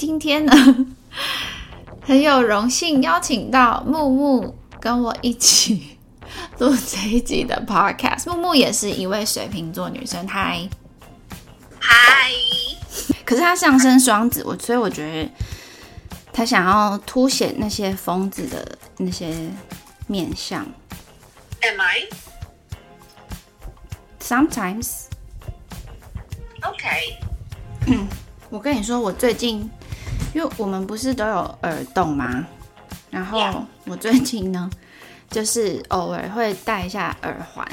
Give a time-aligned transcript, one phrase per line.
[0.00, 0.52] 今天呢，
[2.00, 5.98] 很有荣幸邀请到木木跟我一起
[6.56, 8.26] 录这一集的 podcast。
[8.30, 10.66] 木木也是一位水瓶座女生，嗨
[11.78, 12.30] 嗨，
[13.26, 15.30] 可是她上升双子，我所以我觉得
[16.32, 19.50] 她想要凸显那些疯子的那些
[20.06, 20.64] 面相。
[21.60, 22.08] Am I
[24.18, 24.88] Sometimes，OK？
[28.48, 29.70] 我跟你说，我最近，
[30.32, 32.46] 因为我们不是都有耳洞吗？
[33.10, 34.70] 然后我最近呢，
[35.30, 37.66] 就是偶尔会戴一下耳环，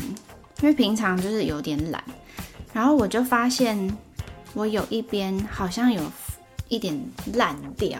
[0.61, 2.03] 因为平常就是有点懒。
[2.73, 3.97] 然后我就发现
[4.53, 6.01] 我有一边好像有
[6.67, 6.99] 一点
[7.33, 7.99] 烂掉，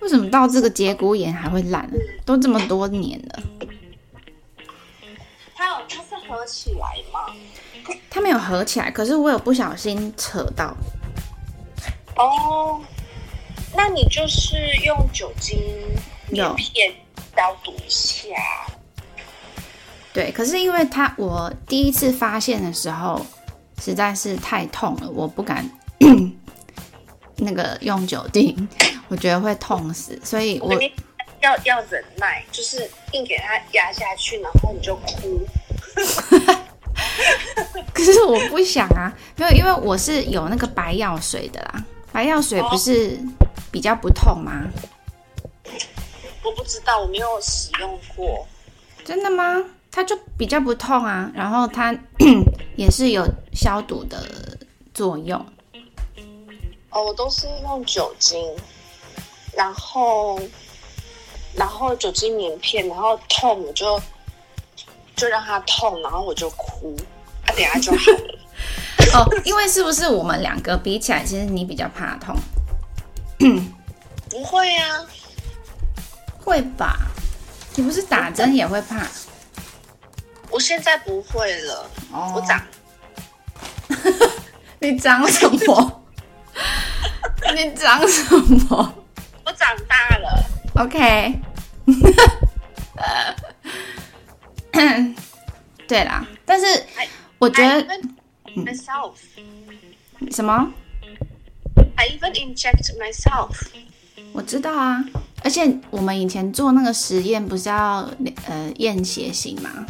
[0.00, 1.88] 为什么到这个节骨眼还会烂？
[2.24, 3.42] 都这么多年了，
[5.54, 7.34] 它有它是合起来吗？
[8.10, 10.74] 它没有合起来，可是我有不小心扯到。
[12.16, 12.80] 哦，
[13.76, 15.58] 那你就是用酒精
[16.30, 16.94] 有棉片
[17.36, 18.28] 消毒一下。
[20.12, 23.24] 对，可是因为它我第一次发现的时候
[23.82, 25.70] 实在是太痛了，我不敢
[27.36, 28.68] 那个用酒精，
[29.08, 30.72] 我觉得会痛死，所以我
[31.42, 35.46] 要要忍耐，就是硬给它压下去，然后你就哭。
[37.92, 43.18] 可是我不想啊，没有，因为我是有那个白药水的啦，白药水不是
[43.76, 44.70] 比较不痛吗？
[46.42, 48.48] 我不知道，我没有使用过。
[49.04, 49.62] 真的吗？
[49.92, 51.94] 它就比较不痛啊，然后它
[52.74, 54.26] 也是有消毒的
[54.94, 55.38] 作用。
[56.88, 58.42] 哦，我都是用酒精，
[59.52, 60.40] 然后
[61.54, 64.00] 然后酒精棉片，然后痛我就
[65.14, 66.96] 就让它痛，然后我就哭，
[67.44, 68.38] 啊，等下就好了。
[69.12, 72.34] 哦，因为是不是我们两个比起来，其实你比较怕痛，
[74.30, 75.06] 不会啊，
[76.38, 76.98] 会吧？
[77.74, 79.06] 你不是打针也会怕？
[80.50, 82.60] 我现在不会了，哦我长
[84.80, 86.02] 你长什么？
[87.54, 88.36] 你长什
[88.68, 88.94] 么
[89.44, 90.44] 我长大了。
[90.76, 91.40] ？OK。
[95.88, 96.66] 对啦，但是
[97.38, 97.86] 我觉得
[98.56, 99.12] myself,
[100.32, 100.72] 什么？
[101.96, 103.50] I even inject myself.
[104.32, 105.04] 我知道啊，
[105.42, 108.08] 而且我们以前做那个实验不是要
[108.46, 109.86] 呃验血型吗？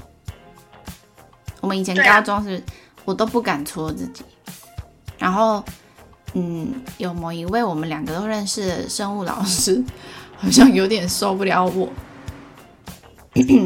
[1.61, 2.63] 我们以前高中是，
[3.05, 4.25] 我都不敢戳自己。
[5.19, 5.65] 然后，
[6.35, 9.83] 嗯，有某一位我们两个都认识的生物老师，
[10.37, 11.93] 好像有点受不了我。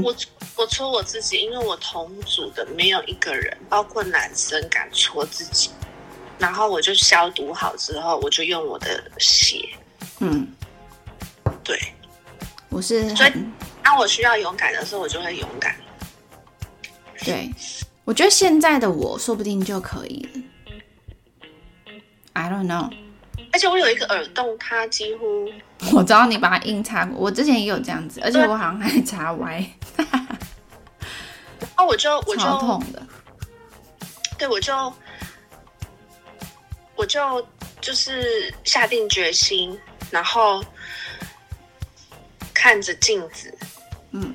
[0.03, 0.15] 我
[0.57, 5.71] 我戳我自己，因为我同组的没有一个人，包括男生敢戳自己。
[6.41, 9.69] 然后我就消毒好之后，我就用我的血。
[10.19, 10.49] 嗯，
[11.63, 11.79] 对，
[12.71, 13.53] 我是所以很
[13.83, 15.77] 当我需要勇敢的时候，我就会勇敢。
[17.23, 17.51] 对，
[18.05, 20.41] 我觉得现在的我说不定就可以了。
[22.33, 22.91] I don't know。
[23.53, 25.51] 而且我有一个耳洞，它几乎
[25.93, 29.63] 我知道你把它硬插过，我之前也有这样子，而且我好像还插歪，
[31.77, 33.03] 哦，我就我就超痛的。
[34.39, 34.73] 对我就
[37.01, 37.49] 我就
[37.81, 39.81] 就是下定决心，
[40.11, 40.63] 然后
[42.53, 43.57] 看着镜子，
[44.11, 44.35] 嗯，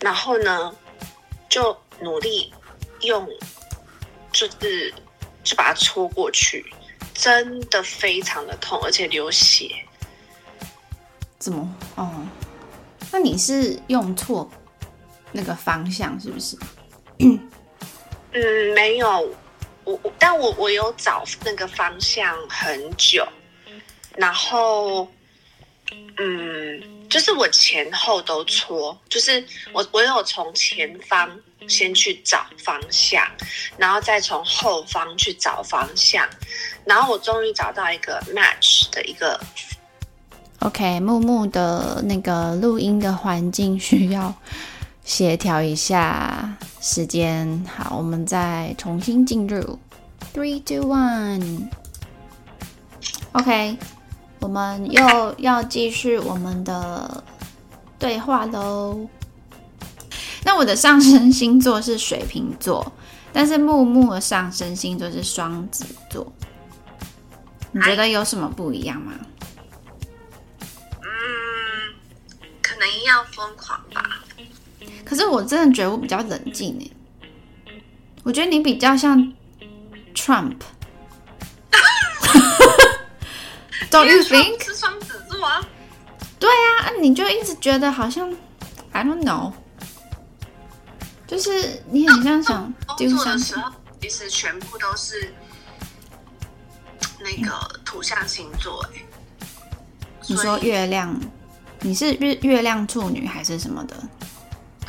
[0.00, 0.74] 然后呢
[1.50, 2.50] 就努力
[3.02, 3.28] 用，
[4.32, 4.94] 就是
[5.44, 6.64] 就把它戳过去，
[7.12, 9.70] 真的非常的痛，而且流血。
[11.38, 11.74] 怎么？
[11.96, 12.26] 哦，
[13.12, 14.50] 那你是用错
[15.32, 16.56] 那个方向是不是？
[17.18, 17.38] 嗯，
[18.74, 19.34] 没有，
[19.84, 23.26] 我我但我我有找那个方向很久，
[24.16, 25.08] 然后
[26.18, 31.30] 嗯，就是我前后都搓，就是我我有从前方
[31.66, 33.26] 先去找方向，
[33.76, 36.28] 然后再从后方去找方向，
[36.84, 39.40] 然后我终于找到一个 match 的一个。
[40.60, 44.34] OK，木木的那个录音的环境需要
[45.02, 47.64] 协调一下时间。
[47.66, 49.78] 好，我们再重新进入。
[50.34, 51.68] Three, two, one。
[53.32, 53.76] OK，
[54.40, 57.22] 我们又要继续我们的
[57.98, 59.08] 对话喽。
[60.44, 62.92] 那我的上升星座是水瓶座，
[63.32, 66.32] 但是木木的上升星座是双子座。
[67.72, 69.12] 你觉得有什么不一样吗？
[71.02, 71.06] 嗯，
[72.62, 74.19] 可能一样疯狂吧。
[75.10, 76.86] 可是我真的觉得我比较冷静哎，
[78.22, 79.18] 我觉得你比较像
[80.14, 80.54] Trump，Don't
[84.06, 84.64] you think？
[84.64, 85.60] 是双子座啊。
[86.38, 88.32] 对啊，你就一直觉得好像
[88.92, 89.52] I don't know，
[91.26, 95.34] 就是你很像想工作的时候，其实全部都是
[97.18, 98.80] 那个土象星座。
[98.94, 99.02] 哎，
[100.28, 101.20] 你说月亮，
[101.80, 103.96] 你是月月亮处女还是什么的？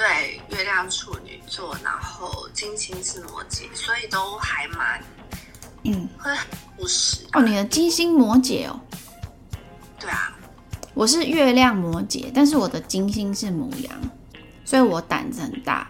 [0.01, 4.99] 对，月亮处女座，然后金星是摩羯，所以都还蛮
[5.83, 6.31] 嗯，会
[6.79, 7.41] 务实哦。
[7.43, 8.79] 你的金星摩羯哦？
[9.99, 10.35] 对啊，
[10.95, 13.95] 我是月亮摩羯，但是我的金星是母羊，
[14.65, 15.87] 所以我胆子很大。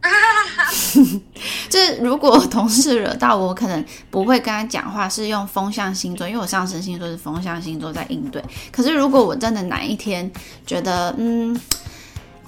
[1.68, 8.42] 就是如果同事惹到我，可能不会跟他讲话，是用风象星座，因为我上升星座是风象星座在应对。
[8.72, 10.32] 可是如果我真的哪一天
[10.64, 11.60] 觉得嗯。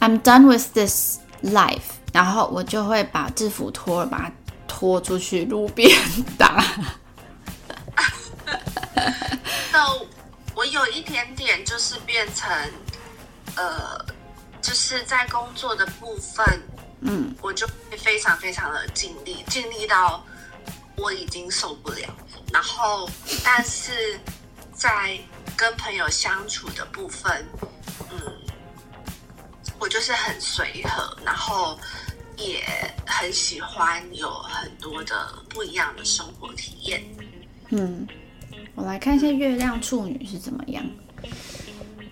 [0.06, 1.80] I'm done with this life，
[2.12, 4.32] 然后我就会把制服脱了，把它
[4.68, 5.90] 拖出去路边
[6.38, 6.64] 打。
[9.72, 10.06] So，
[10.54, 12.48] 我有一点点就是变成，
[13.56, 14.06] 呃，
[14.62, 16.62] 就是在工作的部分，
[17.00, 20.24] 嗯，我就会非常非常的尽力，尽力到
[20.96, 22.08] 我已经受不了。
[22.52, 23.10] 然后，
[23.42, 24.20] 但是
[24.72, 25.18] 在
[25.56, 27.44] 跟朋友相处的部分，
[29.78, 31.78] 我就是很随和，然后
[32.36, 32.64] 也
[33.06, 37.04] 很喜欢有很多的不一样的生活体验。
[37.68, 38.06] 嗯，
[38.74, 40.84] 我来看一下月亮处女是怎么样。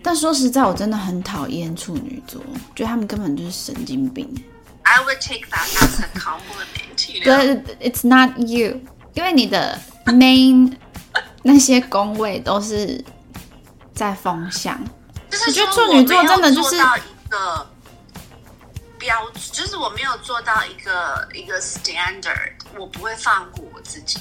[0.02, 2.40] 但说实在，我真的很讨厌处女座，
[2.74, 4.28] 觉得他们根本就是神经病。
[4.82, 7.24] I would take that as a compliment.
[7.24, 8.78] 对，It's not you，
[9.14, 10.76] 因为你的 main
[11.42, 13.02] 那些宫位都是
[13.94, 14.78] 在风向。
[15.46, 16.76] 我觉得处女座真的就是。
[17.34, 17.66] 个
[18.98, 24.18] 标就是我没有做到一个一个 standard，我不会放过我自己。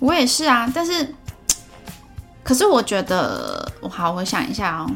[0.00, 1.14] 我也是啊，但是
[2.42, 4.90] 可是我觉得，我好，我想一下哦。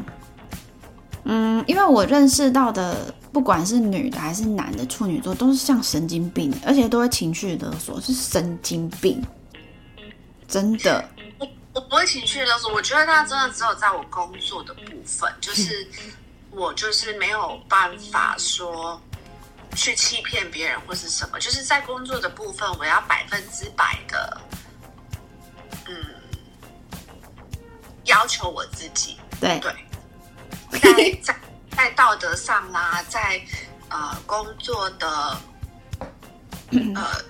[1.23, 9.23] 嗯，因为我认识到的，不管是女的还是男的处女座，都是像神经病，而且都会情绪勒索，是神经病，
[10.47, 11.03] 真的。
[11.39, 15.87] 我我不会情绪勒索，我觉得他真的只有在我工作的部分，就是。
[16.51, 19.01] 我就是没有办法说
[19.75, 24.41] 去欺骗别人或是什么，就是在工作的部分，我要百分之百的，
[25.87, 25.95] 嗯，
[28.03, 29.17] 要求我自己。
[29.39, 31.39] 对对，在在
[31.77, 33.41] 在道德上啦，在
[33.89, 35.41] 呃工作的
[36.95, 37.25] 呃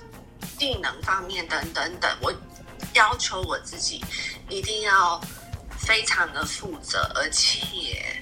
[0.57, 2.33] 技能方面等等等，我
[2.93, 4.03] 要求我自己
[4.49, 5.21] 一定要
[5.77, 8.20] 非常的负责，而且。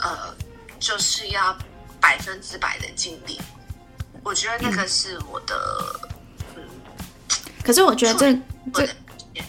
[0.00, 0.34] 呃，
[0.78, 1.56] 就是要
[2.00, 3.40] 百分之百的尽力。
[4.22, 6.00] 我觉得那个是我的，
[6.56, 6.62] 嗯。
[7.64, 8.32] 可是我觉得这
[8.72, 8.86] 这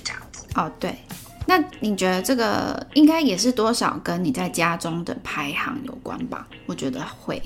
[0.04, 0.98] 这样子哦，对。
[1.46, 6.48] 那你觉得这个应该也是多少跟你在家中的排行有关吧？
[6.68, 7.42] 我觉得会。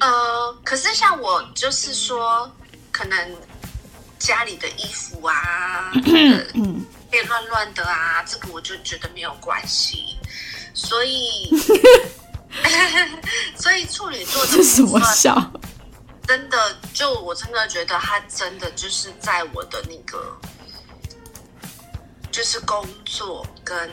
[0.00, 2.50] 呃，可是像我就是说，
[2.90, 3.36] 可能
[4.18, 5.92] 家里的衣服啊，
[6.54, 10.11] 嗯，变乱乱的啊，这个我就觉得没有关系。
[10.74, 11.50] 所以，
[13.56, 15.52] 所以处女座这什么笑？
[16.26, 20.36] 真的，就我真的觉得他真的就是在我的那个，
[22.30, 23.90] 就是工作跟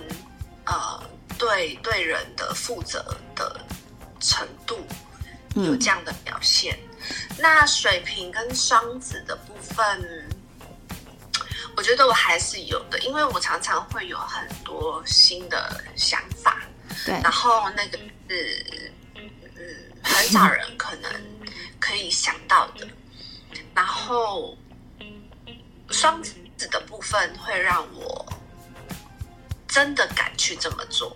[0.65, 1.03] 呃
[1.37, 3.03] 对对人的负责
[3.35, 3.59] 的
[4.19, 4.77] 程度
[5.55, 6.77] 有这样的表现。
[7.37, 10.28] 那水瓶跟双子的部分。
[11.79, 16.61] 我觉得我还是有的，因为我常常会有很多新的想法，
[17.05, 19.23] 对，然后那个是嗯
[20.03, 21.09] 很少人可能
[21.79, 22.85] 可以想到的，
[23.73, 24.57] 然后
[25.89, 26.35] 双子
[26.69, 28.25] 的部分会让我
[29.65, 31.15] 真的敢去这么做，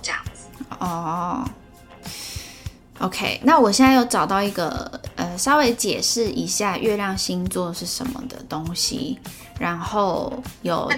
[0.00, 1.44] 这样子哦。
[3.00, 9.18] OK，那我现在有找到一个呃，稍微解释一下月亮星座是什么的东西。
[9.58, 10.32] 然后
[10.62, 10.90] 有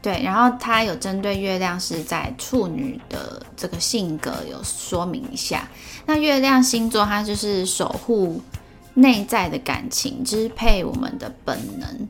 [0.00, 5.68] 对，然后他有针对月亮是在处女的这个性格有说明一下。
[6.06, 8.42] 那月亮星座它就是守护
[8.94, 12.08] 内在的感情，支配我们的本能、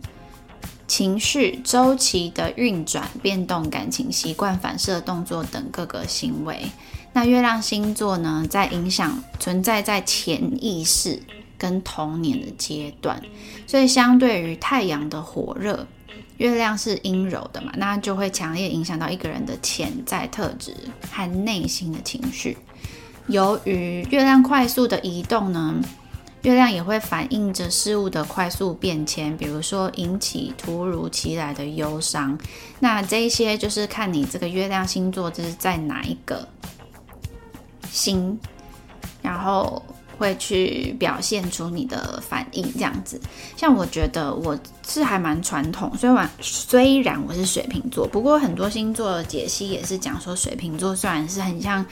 [0.86, 6.64] 情绪周期的运转、变动、感情习惯、反射动作等各个行为。
[7.12, 11.22] 那月亮星座呢，在影响存在在潜意识。
[11.62, 13.22] 跟童年的阶段，
[13.68, 15.86] 所以相对于太阳的火热，
[16.38, 20.74] 月亮是阴柔的嘛，那就会强烈影响到一个人的潜在特质
[21.12, 22.58] 和内心的情绪。
[23.28, 25.76] 由于月亮快速的移动呢，
[26.42, 32.36] 月亮也会反映着事物的快速变迁，比如说引起突如其来的忧伤。
[32.80, 36.48] 那这些就是看你这个月亮星座就是在哪一个
[37.88, 38.36] 星，
[39.22, 39.80] 然后
[40.22, 43.20] 会去表现出你的反应这样子。
[43.56, 51.84] 像我觉得我是还蛮传统，虽然虽然我是水瓶座，不过很多星座的解析也是讲说水瓶座虽然是很像。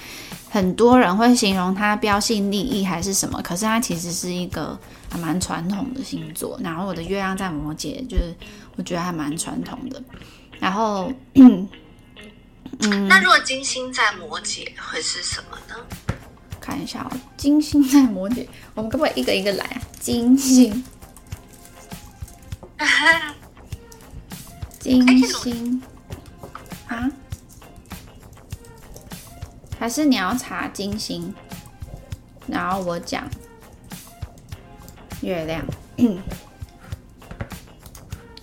[0.53, 4.77] 很多人会形容它标新立异还是什么，可是它其实是一个
[5.09, 6.59] 还蛮传统的星座。
[6.61, 8.35] 然后我的月亮在摩羯，就是
[8.75, 10.03] 我觉得还蛮传统的。
[10.59, 11.69] 然后， 嗯，
[13.07, 15.77] 那如果金星在摩羯会是什么呢？
[16.71, 19.83] 看一下哦，金星在摩羯，我们可不可以一个一个来啊？
[19.99, 20.85] 金星，
[24.79, 25.83] 金星
[26.87, 27.11] 啊？
[29.81, 31.35] 还是你要查金星，
[32.47, 33.29] 然后我讲
[35.23, 35.65] 月亮。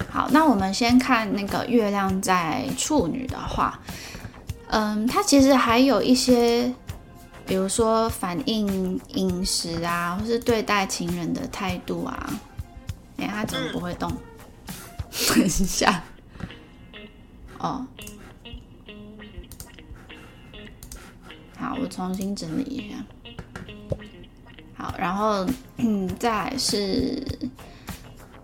[0.09, 3.79] 好，那我们先看那个月亮在处女的话，
[4.67, 6.73] 嗯，它其实还有一些，
[7.47, 12.39] 比如说反映饮食啊，或是对待情人的态度啊。
[13.17, 14.11] 哎，他怎么不会动？
[15.29, 16.03] 等一下，
[17.57, 17.87] 哦。
[21.57, 22.97] 好，我重新整理一下。
[24.75, 25.43] 好，然后
[25.77, 27.25] 嗯，再是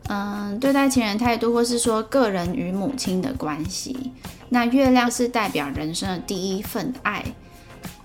[0.07, 4.11] 嗯，对待情人态度，或是说个人与母亲的关系。
[4.49, 7.23] 那月亮是代表人生的第一份爱，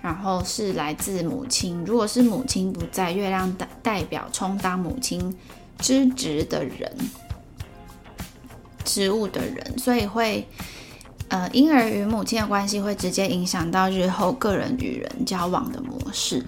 [0.09, 1.85] 然后是来自母亲。
[1.85, 5.37] 如果是母亲不在，月亮代代表充当母亲
[5.79, 6.91] 之职的人，
[8.87, 10.49] 职务的人，所以会。
[11.31, 16.43] 呃，婴儿与母亲的关系会直接影响到日后个人与人交往的模式。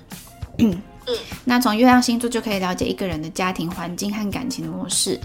[0.57, 0.81] 嗯，
[1.45, 5.21] 那从月亮星座就可以了解一个人的家庭环境和感情模式，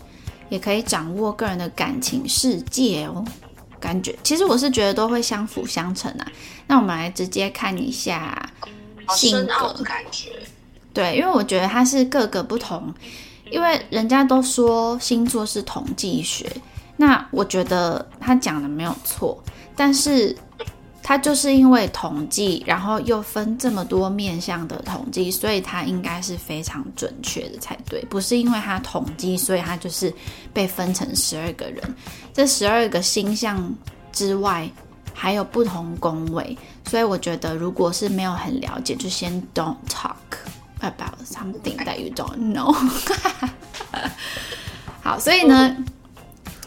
[0.50, 3.24] 也可以掌握个人的感情世界哦。
[3.86, 6.26] 感觉其实我是觉得都会相辅相成啊。
[6.66, 8.50] 那我们来直接看一下
[9.10, 10.32] 性格的感觉。
[10.92, 12.92] 对，因为我觉得它是各个不同，
[13.52, 16.52] 因为人家都说星座是统计学。
[16.98, 19.38] 那我觉得他讲的没有错，
[19.76, 20.36] 但是
[21.08, 28.04] 他就是因为统计，然后又分这么多面向的统计，所以他应该是非常准确的才对。
[28.06, 30.12] 不是因为他统计，所以他就是
[30.52, 31.96] 被分成十二个人。
[32.34, 33.72] 这十二个星象
[34.12, 34.68] 之外，
[35.14, 36.58] 还有不同宫位，
[36.90, 40.16] 所以我觉得如果是没有很了解，就先 don't talk
[40.80, 42.76] about something that you don't know。
[45.04, 45.78] 好，所以呢。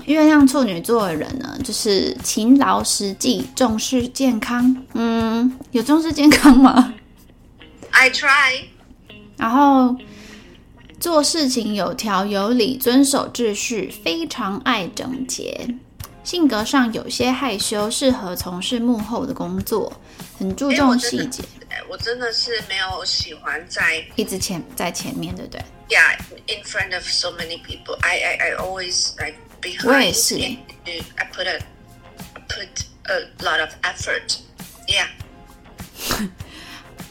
[0.08, 4.74] 月亮处女座的人呢，就是勤劳实际，重视健康。
[4.94, 6.94] 嗯，有重视健康吗
[7.90, 8.64] ？I try。
[9.36, 9.94] 然后
[10.98, 15.76] 做事情有条有理，遵守秩序，非常爱整洁。
[16.24, 19.92] 性格上有些害羞，适合从事幕后的工作，
[20.38, 21.42] 很注重细节。
[21.90, 25.60] 我真的是没有喜欢在一直前在前面，对不对
[25.90, 29.86] ？Yeah, in front of so many people, I I I always like behind.
[29.88, 30.36] 我也是。
[30.36, 31.58] I put a
[32.48, 34.38] put a lot of effort.
[34.86, 35.08] Yeah.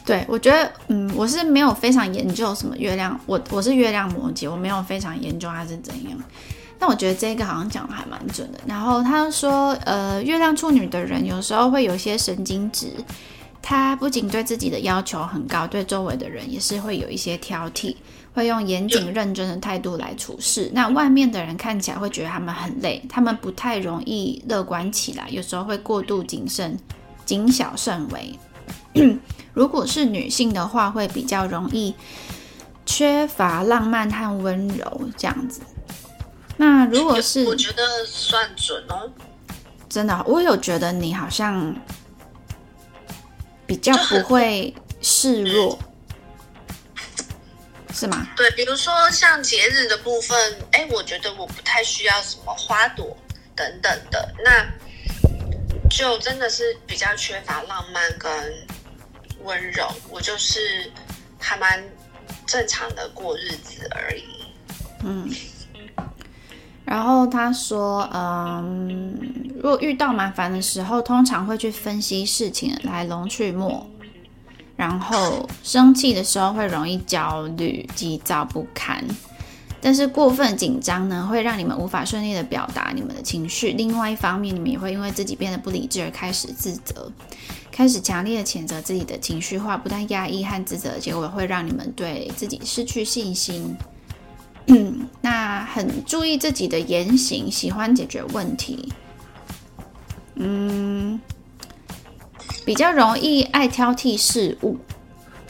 [0.04, 6.18] 对，我觉得，嗯，我是没有非常研究什么月亮，我我是月亮摩羯，我没有非常研究它是怎样。
[6.78, 8.58] 但我觉得这个好像讲的还蛮准的。
[8.66, 12.92] 然后他说，呃，月亮处女的人有时候会有一些神经质。
[13.60, 17.94] 他不仅对自己的要求很高，对周围的人也是会有一些挑剔，
[18.38, 20.70] 会用严谨认真的态度来处事。
[20.72, 26.78] 那外面的人看起来会觉得他们很累，他们不太容易乐观起来，有时候会过度谨慎、
[27.24, 28.38] 谨小慎微。
[29.52, 31.92] 如果是女性的话，会比较容易
[32.86, 35.60] 缺乏浪漫和温柔这样子。
[36.56, 39.10] 那如果是，我觉得算准哦。
[39.88, 41.74] 真的，我有觉得你好像。
[43.66, 45.78] 比较不会示弱，
[47.98, 48.28] 是吗？
[48.36, 53.16] 对，比如说像节日的部分，哎，我觉得我不太需要什么花朵
[53.56, 54.64] 等等的，那
[55.90, 58.30] 就真的是比较缺乏浪漫跟
[59.42, 60.88] 温柔，我就是
[61.40, 61.82] 还蛮
[62.46, 64.24] 正常的过日子而已。
[65.02, 65.28] 嗯。
[66.84, 69.18] 然后他说，嗯，
[69.56, 73.66] 如果遇到麻烦的时候，通常会去分析事情来龙去脉。
[74.78, 79.04] 然后生气的时候会容易焦虑、急躁不堪。
[79.80, 83.72] 但是过分紧张呢，会让你们无法顺利的表达你们的情绪。
[83.72, 87.10] 另外一方面，你们也会因为自己变得不理智而开始自责，
[87.70, 93.76] 开始强烈的谴责自己的情绪化，不但压抑和自责结果，会让你们对自己失去信心。
[95.20, 98.92] 那很注意自己的言行，喜欢解决问题。
[100.34, 101.20] 嗯，
[102.68, 104.76] 比较容易爱挑剔事物。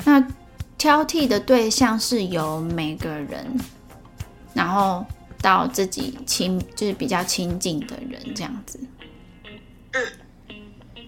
[0.05, 0.25] 那
[0.79, 3.59] 挑剔的对象是由每个人，
[4.55, 5.05] 然后
[5.43, 8.79] 到自己亲，就是比较亲近的人这样子。
[9.95, 10.07] 嗯，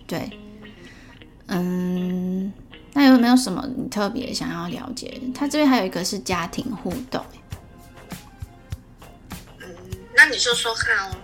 [0.08, 0.28] 对，
[1.46, 2.52] 嗯，
[2.92, 5.20] 那有没有什么你特别想要了解？
[5.32, 7.24] 他这边还有一个是家庭互动。
[9.60, 9.68] 嗯，
[10.16, 11.14] 那你说说看哦。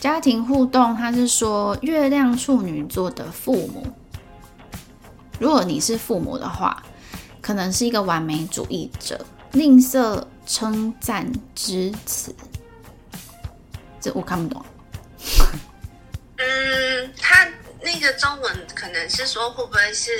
[0.00, 3.86] 家庭互动，他是说月亮处女座的父母，
[5.38, 6.82] 如果你是父母的话，
[7.40, 12.34] 可能是一个完美主义者，吝啬称赞之词。
[14.00, 14.64] 这我看不懂。
[16.36, 17.48] 嗯，他
[17.80, 20.10] 那个中文可能是说会不会是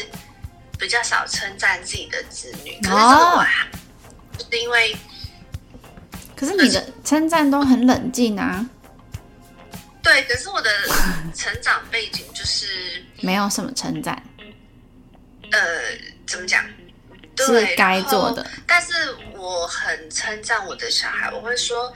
[0.79, 2.79] 比较少称赞自己的子女？
[2.83, 3.69] 可是这个我还
[4.39, 4.97] 是因为，
[6.37, 8.69] 可是你的称赞都很冷静啊。
[10.03, 10.71] 对，可是我的
[11.35, 14.21] 成长背景就是没有什么称赞。
[15.53, 16.65] 呃，怎么讲？
[17.37, 18.45] 是该做的。
[18.67, 21.95] 但是我很称赞我的小孩，我会说：“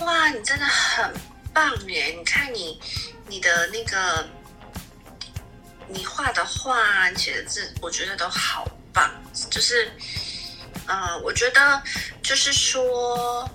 [0.00, 1.12] 哇，你真的很
[1.52, 2.14] 棒耶！
[2.16, 2.80] 你看你
[3.28, 4.28] 你的那个
[5.88, 9.10] 你画的画、写的字，我觉得都好棒。”
[9.50, 9.92] 就是，
[10.86, 11.82] 呃，我觉得
[12.22, 13.48] 就是说。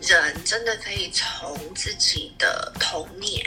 [0.00, 3.42] 人真的可以从自己的童年，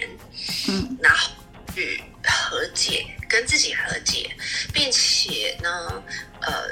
[0.67, 1.29] 嗯，然后
[1.75, 4.29] 去和解，跟自己和解，
[4.73, 6.03] 并且呢，
[6.41, 6.69] 呃，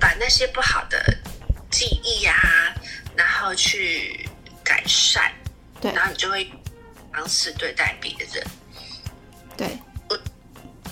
[0.00, 1.02] 把那些不好的
[1.70, 2.74] 记忆啊，
[3.14, 4.28] 然后去
[4.64, 5.30] 改善，
[5.80, 6.50] 对，然后你就会
[7.12, 8.44] 方式对待别人，
[9.56, 9.78] 对，
[10.08, 10.16] 我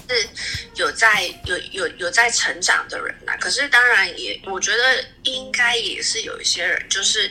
[0.09, 0.29] 是
[0.77, 7.31] 有在有有有在成长的人呐，可是当然也，我觉得应该也是有一些人就是。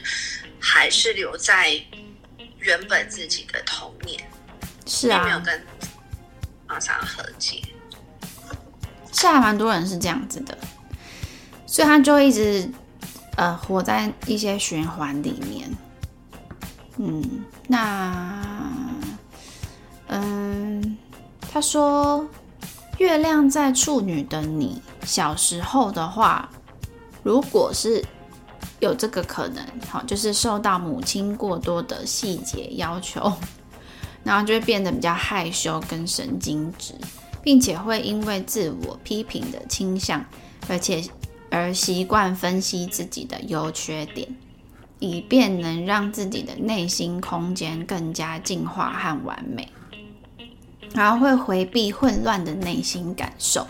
[0.64, 1.72] 还是留在
[2.60, 4.24] 原本自己的童年，
[4.86, 5.60] 是啊，没有跟
[6.72, 7.62] 马上和解，
[9.12, 10.58] 是还蛮多人是这样子的，
[11.66, 12.72] 所以他就一直
[13.36, 15.70] 呃活在一些循环里面。
[16.96, 18.42] 嗯，那
[20.08, 20.98] 嗯，
[21.52, 22.26] 他说
[23.00, 26.48] 月亮在处女的你小时候的话，
[27.22, 28.02] 如果是。
[28.80, 33.32] 有这个可能，好，就是受到母亲过多的细节要求，
[34.24, 36.94] 然后就会变得比较害羞跟神经质，
[37.42, 40.26] 并且会因为自我批评的倾向，
[40.68, 41.04] 而且
[41.50, 44.28] 而习惯分析自己的优缺点，
[45.00, 49.68] 以便能让自己的内心空间更加净化和完美，
[50.94, 53.66] 然后会回避混乱的内心感受。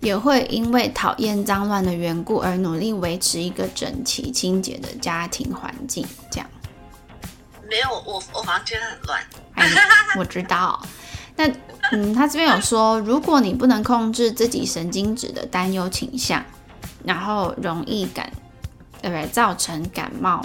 [0.00, 6.04] 也会因为讨厌脏乱的缘故而努力维持一个整齐清洁的家庭环境。
[6.28, 6.50] 这样
[7.72, 9.24] 没有我，我房间很乱。
[10.18, 10.78] 我知道。
[11.34, 11.50] 那
[11.92, 16.44] 嗯，他这边有说，如果你不能控制自己神经质的担忧倾向，
[17.02, 18.30] 然后容易感
[19.00, 19.26] 对不对？
[19.28, 20.44] 造成感冒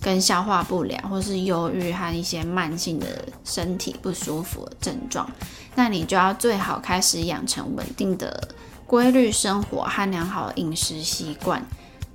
[0.00, 5.28] 跟消化不良，或是忧郁和一些慢性的身体不舒服的症状，
[5.74, 8.48] 那你就要最好开始养成稳定的。
[8.86, 11.64] 规律生活和良好的饮食习惯，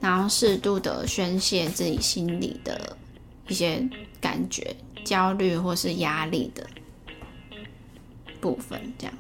[0.02, 2.98] 然后适度的宣泄自己心里的
[3.48, 3.82] 一些
[4.20, 6.66] 感觉、焦虑或是压力的
[8.42, 9.18] 部分，这样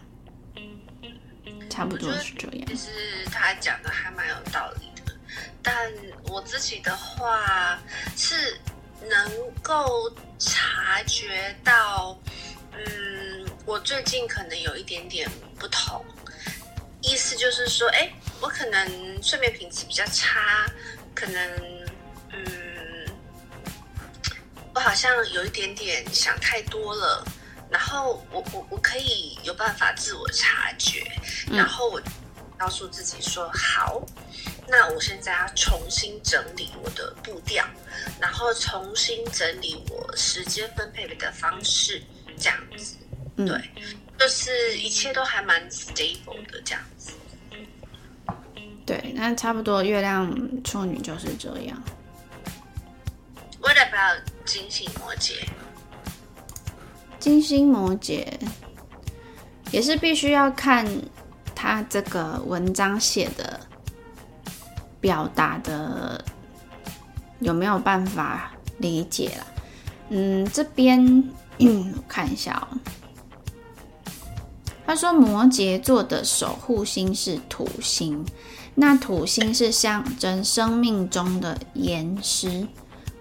[1.69, 2.67] 差不多是这样。
[2.67, 2.89] 其实
[3.31, 5.13] 他讲的还蛮有道理的，
[5.61, 5.91] 但
[6.29, 7.79] 我自己的话
[8.15, 8.57] 是
[9.09, 12.17] 能够察觉到，
[12.71, 16.03] 嗯，我最近可能有一点点不同。
[17.01, 18.11] 意思就是说，哎，
[18.41, 20.65] 我可能睡眠品质比较差，
[21.13, 21.74] 可能，
[24.75, 27.25] 我好像有一点点想太多了，
[27.71, 31.01] 然后我我我可以有办法自我察觉，
[31.49, 32.01] 然后我
[32.57, 34.01] 告诉自己说，好，
[34.67, 37.65] 那我现在要重新整理我的步调，
[38.19, 42.03] 然后重新整理我时间分配的方式，
[42.38, 42.97] 这样子，
[43.38, 43.71] 对。
[44.17, 47.11] 就是一切都还蛮 stable 的这样子，
[48.85, 50.33] 对，那差不多月亮
[50.63, 51.83] 处女就是这样。
[53.59, 53.99] 我代表
[54.45, 55.34] 金星摩羯，
[57.19, 58.25] 金星摩羯
[59.71, 60.88] 也是必须要看
[61.55, 63.60] 他这个文章写的
[65.01, 66.23] 表达的
[67.39, 69.47] 有没有办法理解了。
[70.10, 71.23] 嗯，这边
[71.58, 72.77] 我看一下哦。
[74.86, 78.23] 他说：“摩羯座的守护星是土星，
[78.75, 82.67] 那土星是象征生命中的岩石，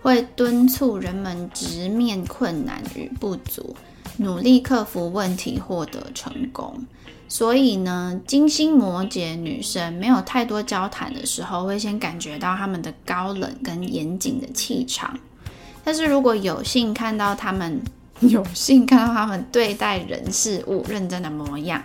[0.05, 3.75] 会敦促人们直面困难与不足，
[4.19, 6.85] 努力克服问题，获得成功。
[7.27, 15.19] 所以呢，金星摩羯女生没有太多交谈的时候，会先感觉到他们的高冷跟严谨的气场。
[15.83, 17.81] 但是如果有幸看到他们，
[18.21, 21.83] 有幸看到他们对待人事物认真的模样，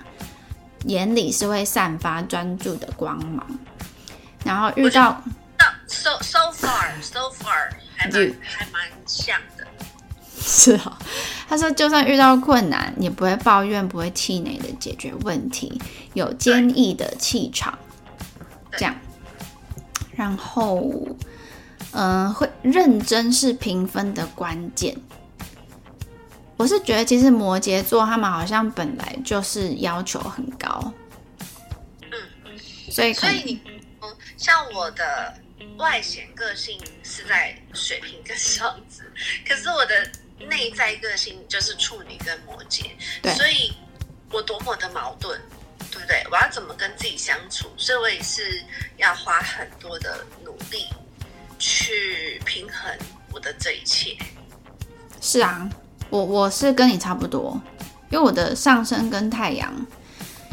[0.87, 3.47] 眼里是会散发专注的光芒。
[4.43, 5.23] 然后遇到
[5.87, 9.67] ，so so far so far 还蛮还蛮像的。
[10.41, 10.97] 是啊，
[11.47, 15.79] 他说就算遇到困难，也不会抱怨，不会气馁的解决问题，
[16.13, 17.77] 有坚毅的气场。
[18.71, 18.95] 这样，
[20.15, 20.93] 然后，
[21.91, 24.95] 嗯，会认真是评分的关键。
[26.55, 30.93] 我是觉得，其实摩羯座他们好像本来就是要求很高，
[32.01, 32.57] 嗯，
[32.89, 33.59] 所以所以你，
[34.01, 35.33] 嗯，像我的
[35.77, 39.03] 外显个性是在水瓶跟双子，
[39.47, 42.83] 可是我的内在个性就是处女跟摩羯，
[43.35, 43.73] 所以
[44.31, 45.39] 我多么的矛盾，
[45.91, 46.23] 对不对？
[46.31, 47.69] 我要怎么跟自己相处？
[47.77, 48.63] 所以我也是
[48.97, 50.87] 要花很多的努力
[51.57, 52.97] 去平衡
[53.31, 54.17] 我的这一切。
[55.21, 55.69] 是啊。
[56.11, 57.61] 我我是跟你差不多，
[58.09, 59.71] 因为我的上升跟太阳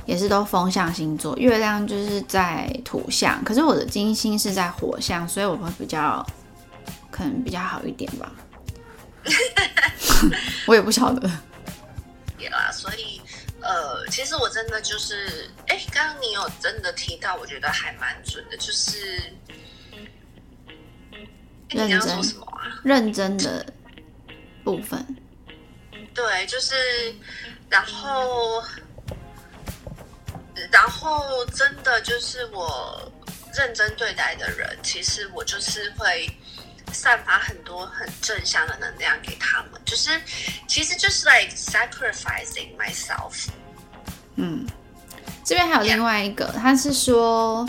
[0.06, 6.24] 也是都风象星座，月亮就是在土象，可是我的金星是在火象，所以我会比较
[7.10, 8.32] 可能比较好一点吧。
[10.66, 11.28] 我也不晓得。
[12.38, 13.20] 也啦，所以
[13.60, 19.20] 呃，其实我真的就是，哎，刚刚你有真的提到，我觉得还蛮准的，就是
[21.70, 22.80] 认真什么啊？
[22.84, 23.66] 认真的
[24.62, 25.04] 部分。
[26.14, 26.74] 对，就是，
[27.68, 28.62] 然后，
[30.70, 33.10] 然后真的就是我
[33.54, 36.28] 认真对待的人，其实我就是会
[36.92, 40.10] 散发很多很正向的能量给他们，就是
[40.66, 43.48] 其实就是 like sacrificing myself。
[44.36, 44.66] 嗯，
[45.44, 47.68] 这边还有另外一个，他是说，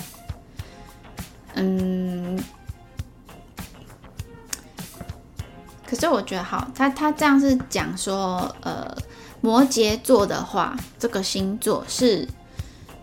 [1.55, 2.43] 嗯。
[5.89, 8.93] 可是我觉得好，他他这样是讲说，呃，
[9.39, 12.27] 摩羯座的话，这个星座是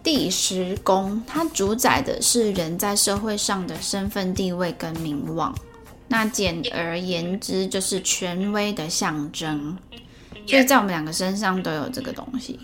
[0.05, 5.53] 第十宫，它主宰的是人在社会上的身份地位跟名望。
[6.07, 9.77] 那简而言之，就是权威的象征。
[10.47, 12.61] 所以在我们两个身上都有这个东西。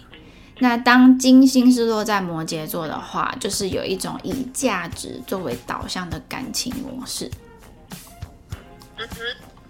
[0.59, 7.31] 那当金星是落在摩羯座的话，就是有一种以价值作为导向的感情模式。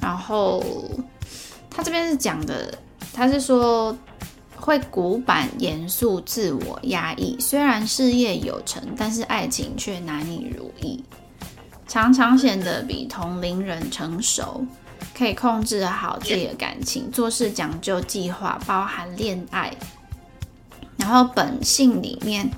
[0.01, 0.61] 然后
[1.71, 2.77] 他这边是讲的，
[3.13, 3.97] 他是说
[4.61, 7.37] 会古板、严肃、自我压抑。
[7.41, 11.03] 虽然事业有成，但是爱情却难以如意，
[11.89, 14.65] 常常显得比同龄人成熟，
[15.17, 19.75] 可以控制好自己的感情，做事讲究计划，包含恋爱。
[20.97, 22.49] 然后本性里面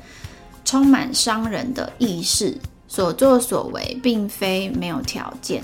[0.65, 5.63] 充满商人的意识，所作所为并非没有条件。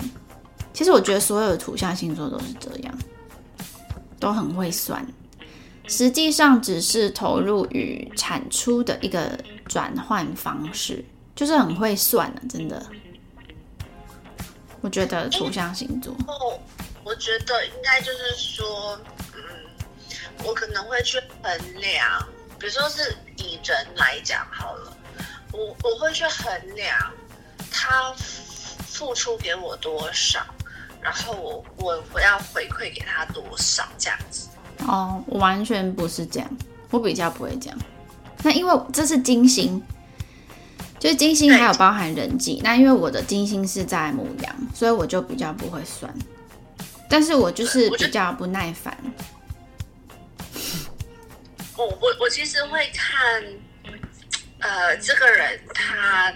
[0.72, 2.94] 其实我觉得所有的土象星座都是这样，
[4.20, 5.04] 都很会算，
[5.88, 12.86] 实际上只是投入与产出的一个转换方式，就是很会算的，真的。
[14.80, 16.60] 我觉得土象星座，哦，
[17.02, 19.00] 我觉得应该就是说，
[19.34, 19.42] 嗯，
[20.44, 24.96] 我可能会去衡量，比如说是以人来讲好了，
[25.52, 26.96] 我我会去衡量
[27.72, 30.46] 他付出给我多少。
[31.00, 34.48] 然后我我我要回馈给他多少这样子？
[34.86, 36.48] 哦，我完全不是这样，
[36.90, 37.78] 我比较不会这样。
[38.42, 39.82] 那因为这是金星，
[40.98, 42.60] 就是金星还有包含人际。
[42.62, 46.12] 那因为我的金星是在母羊，所以我就比较不会算。
[47.08, 48.96] 但是我就是比较不耐烦。
[51.76, 53.42] 我我我其实会看，
[54.60, 56.32] 呃，这个人他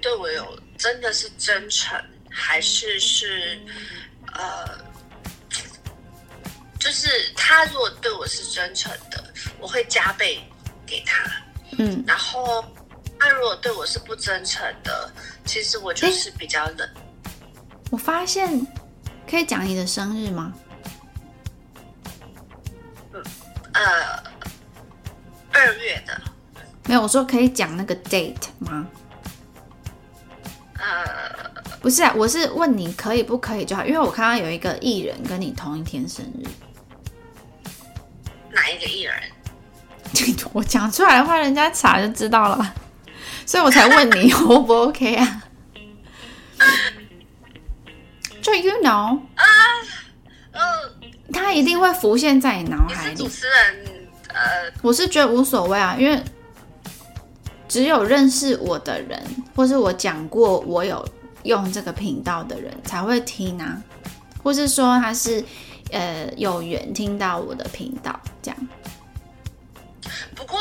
[0.00, 1.98] 对我有真的是真诚。
[2.36, 3.56] 还是是，
[4.32, 4.68] 呃，
[6.84, 9.24] 就是他如果对我是真诚的，
[9.58, 10.38] 我会加倍
[10.84, 11.24] 给他。
[11.78, 12.62] 嗯，然后
[13.18, 15.10] 他如果对我是不真诚的，
[15.46, 16.86] 其实我就是比较冷。
[17.90, 18.66] 我发现
[19.26, 20.52] 可以讲你的生日吗？
[23.14, 23.24] 嗯，
[23.72, 24.22] 呃，
[25.52, 26.20] 二月的。
[26.86, 28.86] 没有，我说可以讲那个 date 吗？
[30.74, 31.50] 呃。
[31.80, 36.46] 不是啊，我是问你可以不可以就好，因为我看到有一个艺人跟你同一天生日。
[38.54, 39.14] 哪一个艺人？
[40.52, 42.74] 我讲出来的话，人家查就知道了。
[43.46, 45.42] 所以我才问你 O 不 OK 啊？
[48.40, 49.18] 就 you know，
[50.52, 50.60] 嗯，
[51.32, 53.28] 他一定会浮现在你脑海里是主。
[53.28, 56.22] 持人，呃，我是觉得无所谓啊，因为
[57.66, 59.20] 只有认识我的人，
[59.56, 61.04] 或是我讲过我有
[61.42, 63.82] 用这个频道的人才会听啊，
[64.42, 65.44] 或是说他是
[65.94, 68.68] 呃有缘听到我的频道这样。
[70.34, 70.60] 不过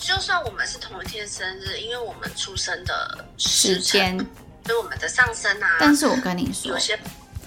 [0.00, 4.16] 就算我们是同一天生日，因为我们出生的时间，
[4.64, 6.96] 所以我们的上升啊，但是我跟你说有，些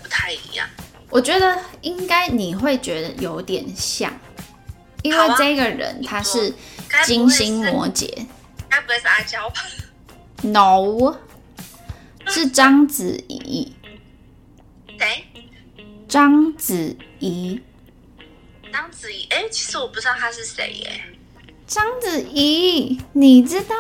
[0.04, 0.68] 不太一样。
[1.10, 4.12] 我觉得应该你会觉得有点像，
[5.04, 6.54] 因为这个人他是
[7.06, 8.28] 金星摩羯
[8.70, 9.62] 该不会是阿娇吧
[10.42, 11.16] ？，no，
[12.28, 13.74] 是章子怡，
[15.00, 15.27] 谁？
[16.08, 17.62] 章子怡。
[18.72, 19.28] 章子怡？
[19.30, 21.02] 哎，其实我不知道她是谁耶。
[21.66, 23.76] 章子怡，你知道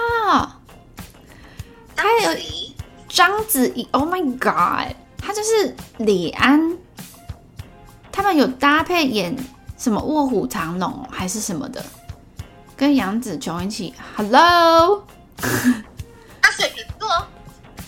[1.95, 2.75] 章还有子怡，
[3.07, 6.77] 章子怡？Oh my god，她就是李安，
[8.11, 9.33] 他们有搭配演
[9.77, 11.81] 什么《卧虎藏龙》哦还是什么的，
[12.75, 13.93] 跟杨紫琼一起。
[14.17, 15.07] Hello，
[16.41, 17.07] 她水瓶座，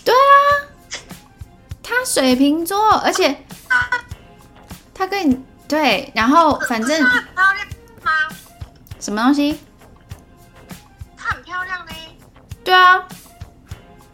[0.05, 0.23] 对啊，
[1.83, 3.43] 他水瓶座，而且
[4.99, 7.67] 他跟你对，然后反正她很漂亮
[8.03, 8.11] 吗？
[8.99, 9.57] 什么东西？
[11.15, 11.93] 她很漂亮呢。
[12.65, 13.07] 对啊，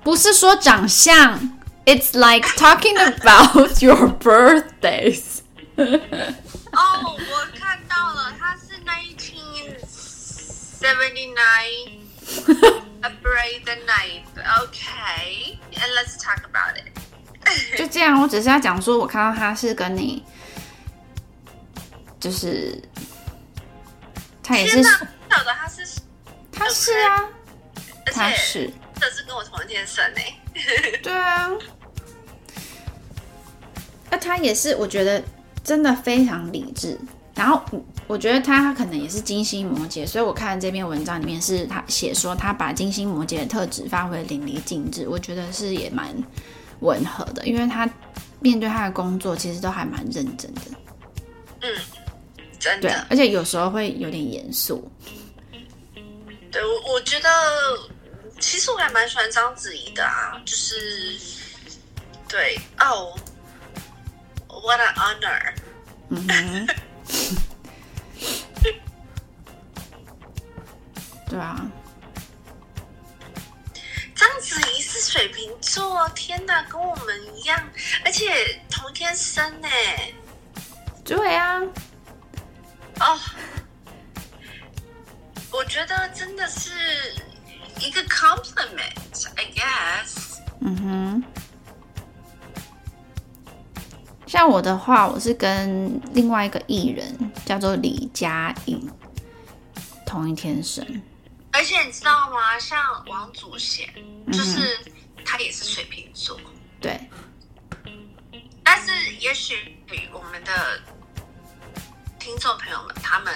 [0.03, 1.39] 不是说长相
[1.85, 5.39] ，It's like talking about your birthdays。
[5.75, 12.05] 哦，我看到了，他是 nineteen seventy nine。
[13.01, 14.25] A brave the night.
[14.35, 16.91] Okay, and let's talk about it.
[17.75, 20.23] 就这样，我只是要讲说，我看到他是跟你，
[22.25, 22.75] 就是
[24.41, 26.01] 他也是晓得他是，
[26.51, 27.29] 他是啊，
[28.05, 28.67] 他是，
[28.99, 30.33] 这是跟我同一天生诶。
[31.03, 31.51] 对啊。
[34.09, 35.23] 那他也是，我觉得
[35.63, 36.99] 真的非常理智。
[37.35, 46.11] 然后嗯我觉得他可能也是金星摩羯，所以我看这篇文章里面是他写说他把金星摩羯的特质发挥得淋漓尽致，我觉得是也蛮
[46.79, 47.87] 吻合的，因为他
[48.39, 50.61] 面对他的工作其实都还蛮认真的，
[51.61, 51.75] 嗯，
[52.65, 54.91] 真对的，，而且有时候会有点严肃。
[56.51, 57.29] 对我我觉得，
[58.39, 61.15] 其实我还蛮喜欢章子怡的啊，就是
[62.27, 63.15] 对哦
[64.47, 65.53] ，What an honor！
[66.09, 66.67] 嗯哼，
[71.29, 71.69] 对啊，
[74.15, 77.63] 章子怡是水瓶座，天哪，跟我们一样，
[78.03, 79.67] 而且同天生呢。
[81.03, 81.61] 对啊，
[82.99, 83.19] 哦，
[85.51, 86.71] 我觉得真的是
[87.79, 90.39] 一个 compliment，I guess。
[90.61, 91.23] 嗯哼。
[94.27, 98.89] 像我的话，我是跟另外一个艺人叫做李佳颖
[100.05, 100.83] 同一天生，
[101.51, 102.59] 而且你知道吗？
[102.59, 103.87] 像王祖贤，
[104.25, 104.79] 嗯就是
[105.23, 106.37] 他也是水瓶座。
[106.81, 106.99] 对，
[108.63, 109.77] 但是也许
[110.11, 110.81] 我们的
[112.25, 113.31] 听众朋友们他们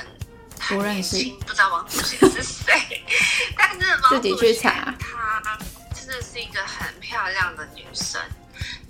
[0.67, 3.05] 不认识，不知道王祖贤是谁，
[3.55, 5.59] 但是王自己祖贤去查她
[5.93, 8.19] 真的是一个很漂亮的女生。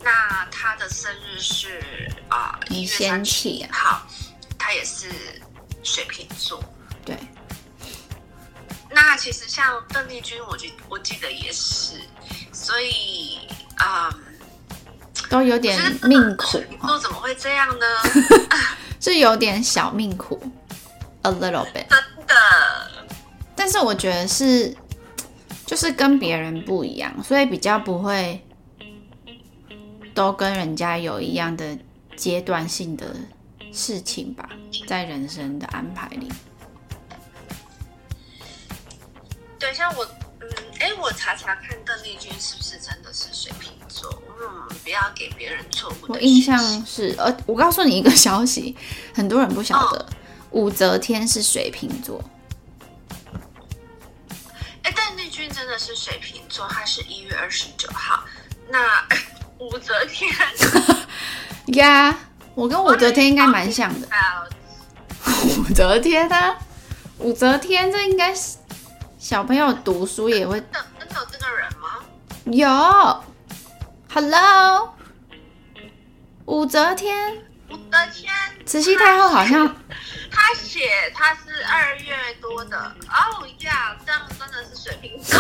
[0.01, 4.07] 那她的生日是啊一、你月先三号，
[4.57, 5.09] 她也是
[5.83, 6.63] 水瓶座。
[7.03, 7.17] 对，
[8.89, 11.99] 那其实像邓丽君，我记我记得也是，
[12.53, 13.49] 所以
[13.83, 14.23] 嗯。
[15.29, 17.85] 都有点命苦水瓶哈， 座怎么会这样呢？
[18.99, 20.39] 是有点小命苦
[21.23, 21.87] ，a little bit。
[21.87, 22.35] 真的，
[23.55, 24.75] 但是我觉得是，
[25.65, 28.43] 就是跟别人不一样，所以比较不会
[30.13, 31.77] 都跟人家有一样的
[32.15, 33.15] 阶段性的
[33.71, 34.49] 事情吧，
[34.87, 36.29] 在人生的安排里。
[39.57, 40.05] 对，像我，
[40.41, 48.75] 嗯，哎，我查查看邓丽君是不是真的是水瓶座，嗯，不要给别人错误的我印象是，呃，我告诉你一个 消息，
[49.13, 50.05] 很多人不晓得，
[50.51, 52.23] 武则天是水瓶座，
[54.83, 58.23] 哎，邓丽君真的是水瓶座，她是一月二十九号。
[58.69, 59.03] 那
[59.59, 60.31] 武则天，
[61.77, 62.17] 呀、
[62.55, 64.07] 我跟武则天应该蛮像的。
[64.09, 64.45] 啊，
[65.57, 66.55] 武则天啊，
[67.17, 68.57] 武则天这应该是
[69.17, 70.71] 小朋友读书也会真
[71.09, 71.99] 的有这个人吗？
[72.45, 73.28] 有。
[74.11, 74.95] Hello，
[76.45, 77.37] 武则天，
[77.69, 78.33] 武则天！
[78.65, 79.67] 慈禧太后好像
[80.31, 85.39] 他写他是二月多的哦呀，这样真的是水瓶座。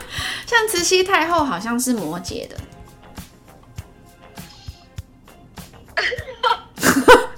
[0.46, 2.56] 像慈禧太后好像是摩羯的，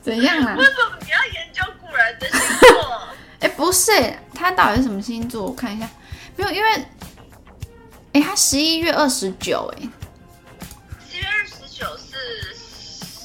[0.00, 0.64] 怎样啊为？
[0.64, 3.08] 什么你要研究古人的星座？
[3.40, 3.92] 哎、不是，
[4.34, 5.44] 他到底是什么星座？
[5.44, 5.86] 我看一下，
[6.36, 6.88] 没有，因为，
[8.12, 9.88] 哎、他十一月二十九，哎，
[11.08, 12.54] 十一月二十九是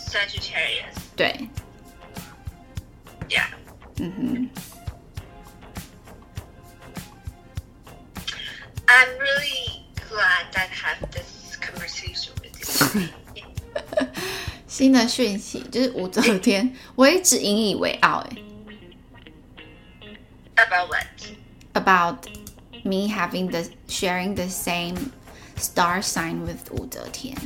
[0.10, 1.50] Sagittarius，对
[3.28, 3.48] ，Yeah、
[3.98, 4.50] 嗯哼
[8.86, 12.56] ，I'm really glad that I have this conversation with
[12.95, 13.10] you.
[14.67, 18.38] 新的讯息就是武则天，我一直引以为傲，哎
[20.58, 22.28] About what?，about
[22.85, 25.12] me having the sharing the same
[25.57, 27.37] star sign with 武则天，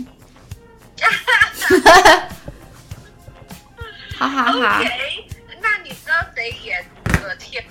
[4.19, 4.79] 哈哈哈。
[4.79, 5.29] OK，
[5.61, 7.65] 那你知道谁演武则天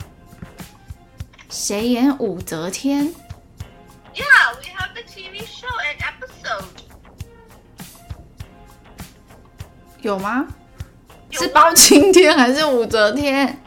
[1.49, 3.13] 谁演武则天？
[4.13, 6.65] ？Yeah, we have the TV show and episode.
[10.01, 10.47] 有吗？
[11.29, 13.59] 有是包青天还是武则天？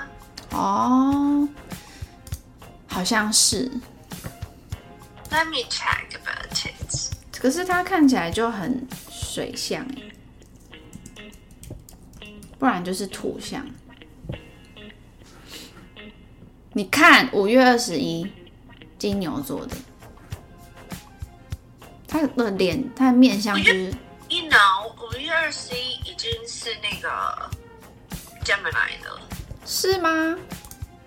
[0.50, 1.48] 哦，
[2.88, 3.70] 好像是
[5.30, 7.40] ，Let me check about it.
[7.40, 10.12] 可是它看起来就很水象耶
[12.58, 13.64] 不然就是土象。
[16.72, 18.30] 你看，五月二十一，
[18.98, 19.76] 金牛座的，
[22.06, 23.86] 他的脸，他的面相就是
[24.28, 27.50] You know，五月二十一已经是那个
[28.44, 29.20] Gemini 了。
[29.72, 30.10] 是吗？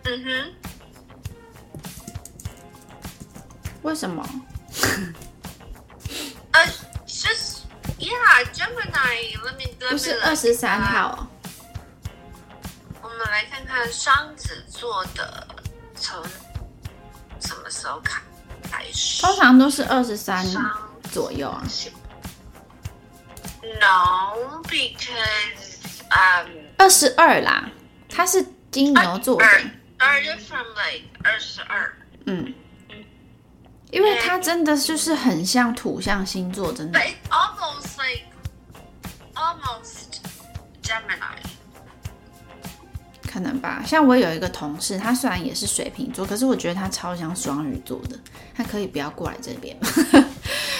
[0.05, 0.53] 嗯哼，
[3.81, 4.25] 为什么？
[6.53, 6.65] 呃，
[7.05, 7.61] 就是
[7.99, 9.37] Yeah，Gemini。
[9.43, 11.27] Let me 不是二十三号哦。
[13.01, 15.45] 我们来看看双子座的
[15.97, 16.23] 从
[17.41, 18.21] 什么时候开
[18.71, 19.21] 开始？
[19.21, 20.45] 通常都是二十三
[21.11, 21.61] 左右啊。
[23.81, 25.79] No, because
[26.11, 27.69] um, 二十二啦，
[28.09, 29.61] 它是金牛座的，二
[29.99, 31.93] 二月 from like 二十二。
[32.25, 32.51] 嗯，
[33.91, 37.03] 因为他真的就是很像土象星座，真的 But。
[37.03, 38.25] it's almost like
[39.35, 40.17] almost
[40.81, 41.37] Gemini.
[43.31, 48.19] 可能吧，像我有一个同事，他虽然也是水瓶座，可是我觉得他超像双鱼座的。
[48.55, 49.87] 他可以不要过来这边吗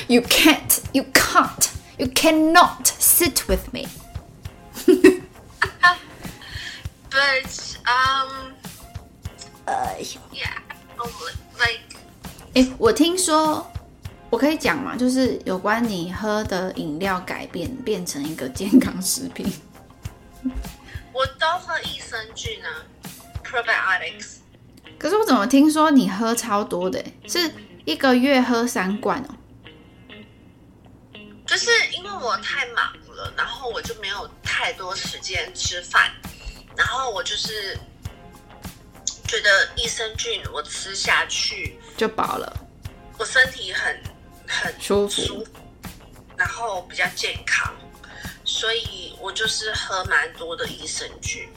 [0.07, 3.87] ？You can't, you can't, you cannot sit with me.
[7.13, 8.53] But um,
[9.65, 10.57] 哎 yeah,
[10.97, 11.07] oh,
[11.59, 11.83] like
[12.55, 13.71] 诶，我听说，
[14.31, 19.45] 我可以讲嘛，就是有关你喝的饮料改变变成一个健康食品。
[21.13, 22.81] 我都喝益生菌啊
[23.43, 24.37] ，probiotics。
[24.97, 27.03] 可是我怎么听说你喝超多的？
[27.27, 27.53] 是
[27.85, 29.35] 一个月喝三罐哦？
[31.45, 36.11] 就是因为我太忙了，然后我就没有太多时间吃饭，
[36.75, 37.77] 然后我就是
[39.27, 42.51] 觉得益生菌我吃下去，就饱了，
[43.17, 44.03] 我身体很
[44.47, 45.47] 很舒服舒服，
[46.35, 47.73] 然后比较健康，
[48.43, 51.47] 所以我就是喝蛮多的益生菌。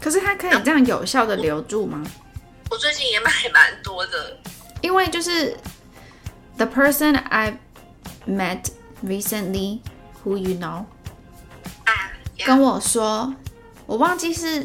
[0.00, 2.04] 可是它可以这样有效的留住吗？
[2.70, 4.36] 我最近也买蛮多的，
[4.82, 5.56] 因为就是
[6.56, 7.58] the person I
[8.26, 8.66] met
[9.04, 9.80] recently
[10.22, 10.84] who you know
[11.84, 12.12] 啊，
[12.44, 13.34] 跟我说，
[13.86, 14.64] 我忘记是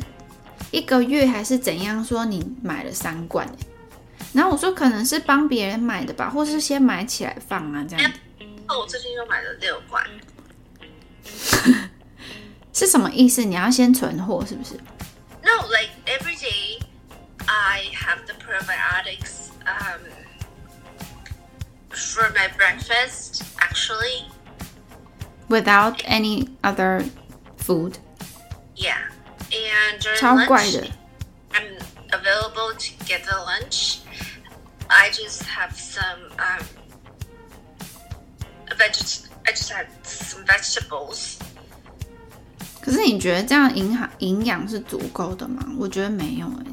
[0.72, 3.54] 一个月还是怎样，说你买了三罐欸
[4.34, 8.12] 然后我说可能是帮别人买的吧，或是先买起来放啊，这样
[8.68, 10.04] 哦，我最近又买了六罐。
[12.72, 13.44] 是什么意思？
[13.44, 14.76] 你要先存货是不是
[15.42, 16.80] ？No, like every day
[17.48, 20.02] I have the probiotics um,
[21.90, 24.30] for my breakfast, actually.
[25.50, 27.04] Without any other
[27.58, 27.96] food，
[28.80, 29.10] Yeah.
[29.52, 30.90] And during 超怪 lunch,
[31.52, 31.78] I'm
[32.12, 33.98] available to get the lunch.
[34.88, 36.66] I just have some um,
[38.78, 39.28] veget.
[39.46, 41.36] I just had some vegetables.
[42.82, 45.66] 可是你觉得这样营养营养是足够的吗？
[45.78, 46.66] 我觉得没有哎、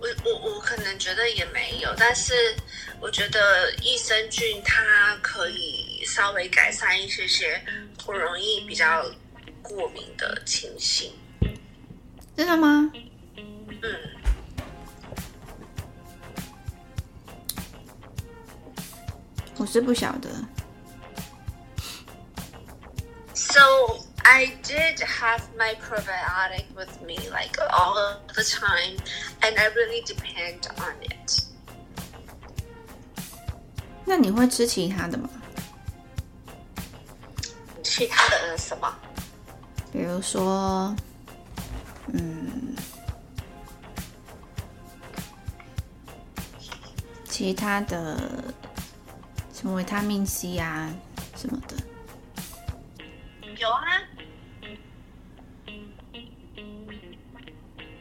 [0.00, 2.32] 我我我可能觉得也没有，但是
[3.00, 7.60] 我觉得益生菌它可以稍微改善一些些
[8.04, 9.04] 不容易比较
[9.68, 11.12] 过敏的情形
[12.36, 13.98] 真的吗嗯
[19.58, 20.28] 我是不晓得
[23.34, 23.60] so
[24.22, 27.94] i did have my probiotic with me like all
[28.34, 28.96] the time
[29.40, 31.42] and i really depend on it
[34.04, 35.28] 那你会吃其他的吗
[37.82, 38.94] 其他的什么
[39.92, 40.94] 比如说，
[42.12, 42.74] 嗯，
[47.24, 48.16] 其他的
[49.52, 50.92] 什么维他命 C 啊
[51.34, 51.76] 什么的。
[53.58, 53.86] 有啊，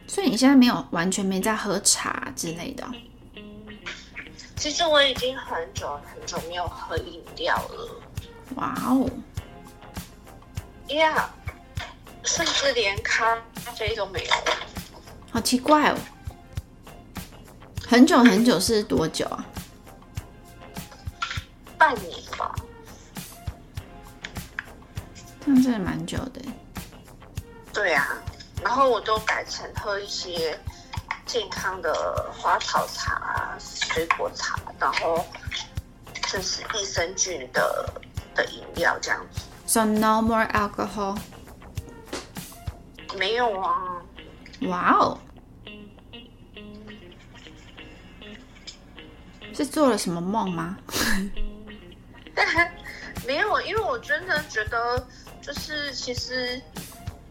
[0.05, 2.91] 所以你现在没有完全没在喝茶之类的哦、
[4.57, 8.01] 其实我已经很久很久没有喝饮料了。
[8.55, 9.09] 哇哦
[10.89, 11.29] ，Yeah，
[12.25, 13.37] 甚至连咖
[13.75, 14.33] 啡都没有。
[15.31, 15.97] 好奇怪哦！
[17.87, 19.45] 很久很久是多久啊？
[21.77, 22.55] 半年吧。
[25.45, 26.51] 这样真的蛮久的耶。
[27.71, 28.07] 对啊，
[28.63, 30.57] 然后我都改成喝一些
[31.25, 35.23] 健康的花草茶、水果茶，然后
[36.31, 37.93] 就是益生菌的
[38.33, 39.41] 的饮料这样子。
[39.67, 41.17] So no more alcohol。
[43.17, 44.01] 没有啊，
[44.61, 45.19] 哇哦！
[49.53, 50.77] 是做了什么梦吗？
[53.25, 55.07] 没有，因为我真的觉得，
[55.41, 56.61] 就是其实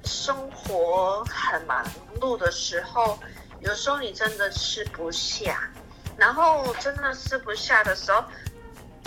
[0.05, 1.85] 生活很忙
[2.21, 3.19] 碌的时候，
[3.61, 5.71] 有时候你真的吃不下，
[6.17, 8.25] 然后真的吃不下的时候，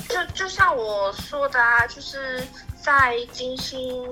[0.08, 2.42] 就就像我说的啊，就是
[2.82, 4.06] 在金星，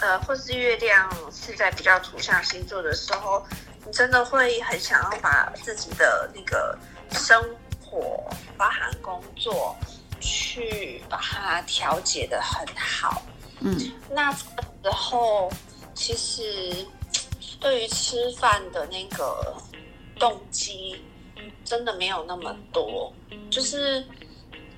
[0.00, 3.44] 呃，或是月亮是在比较土象星座的时候，
[3.84, 6.78] 你真的会很想要把自己的那个
[7.12, 7.42] 生
[7.84, 8.24] 活，
[8.56, 9.76] 包含工作，
[10.20, 13.22] 去把它调节的很好。
[13.60, 13.76] 嗯，
[14.10, 14.44] 那时
[14.90, 15.52] 候
[15.94, 16.86] 其实
[17.60, 19.54] 对于吃饭的那个
[20.18, 21.04] 动机，
[21.62, 23.12] 真的没有那么多，
[23.50, 24.02] 就是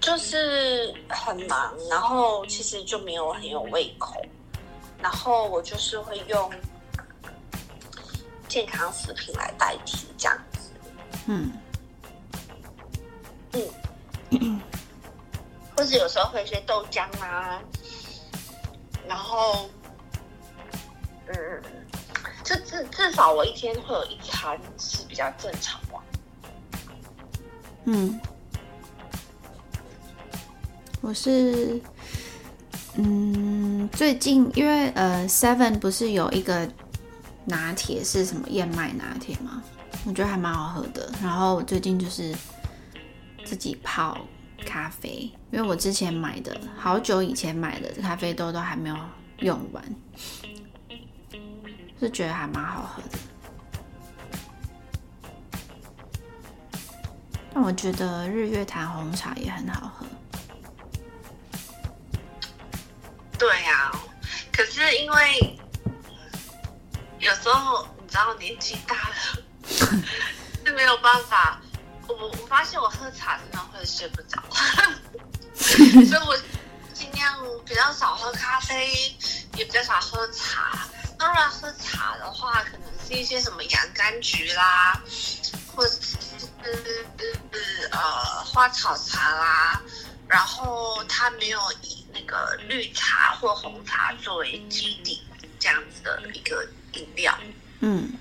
[0.00, 4.20] 就是很忙，然后其实就没有很有胃口，
[5.02, 6.50] 然后我就是会用
[8.48, 10.70] 健康食品来代替这样子。
[11.26, 11.52] 嗯
[14.30, 14.60] 嗯，
[15.76, 17.60] 或者有时候会一些豆浆啊，
[19.06, 19.68] 然后，
[21.26, 21.62] 嗯，
[22.44, 25.88] 就至至少我一天会有一餐是比较正常的。
[27.84, 28.18] 嗯，
[31.00, 31.80] 我是，
[32.96, 36.68] 嗯，最近因为呃，Seven 不是有一个
[37.46, 39.62] 拿铁是什么燕麦拿铁吗？
[40.04, 41.10] 我觉得还蛮好喝的。
[41.22, 42.34] 然后我最近就是
[43.44, 44.18] 自己泡
[44.66, 48.96] 咖啡，因为我之前买的好久以前买的咖啡豆都还没有
[49.38, 49.82] 用完，
[51.98, 53.18] 是觉得还蛮好喝的。
[57.54, 60.06] 但我觉得日月潭红茶也很好喝。
[63.42, 63.90] 对呀、
[64.52, 65.58] 可是因为
[67.18, 69.42] 有时候你知道年纪大了
[70.64, 71.60] 是没有办法。
[72.06, 74.40] 我我发现我喝茶真的会睡不着，
[75.58, 76.36] 所以我
[76.94, 77.36] 尽量
[77.66, 78.86] 比较少喝咖啡，
[79.56, 80.86] 也比较少喝茶。
[81.18, 85.02] 当然，喝茶的话，可能是一些什么洋甘菊啦，
[85.74, 87.06] 或者是
[87.90, 87.98] 呃
[88.44, 89.82] 花草茶啦，
[90.28, 95.22] 然后它没有以一个绿茶或红茶作为基底
[95.58, 97.36] 这样子的一个饮料。
[97.80, 98.12] 嗯，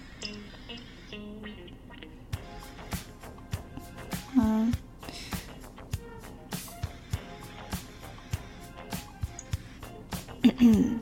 [10.58, 11.00] 嗯，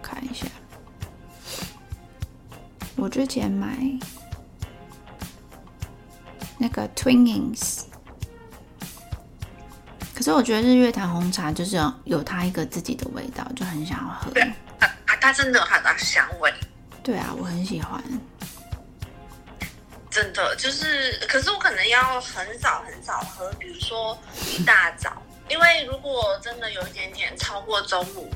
[0.00, 0.46] 看一下，
[2.94, 3.76] 我之前买
[6.56, 7.86] 那个 Twinings，
[10.20, 14.30] 可是我觉得日月潭红茶就是有有它一个自己的味道，就很想要喝。
[14.32, 14.42] 对
[14.78, 14.86] 啊，
[15.18, 16.52] 它真的有它的香味。
[17.02, 18.04] 对啊，我很喜欢。
[20.10, 24.18] 真的就是，可是我可能要很早很早喝，比如说
[24.58, 28.30] 一大早，因为如果真的有一点点超过中午，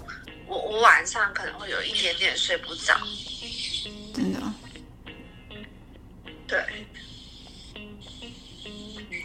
[0.46, 2.96] 我我晚上可能会有一点点睡不着。
[4.14, 4.40] 真的
[6.48, 6.64] 对，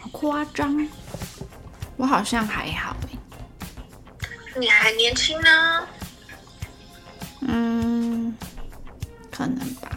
[0.02, 0.86] 好夸张，
[2.00, 5.86] 我好像还好欸你还年轻呢，
[7.42, 8.34] 嗯，
[9.30, 9.90] 可能吧。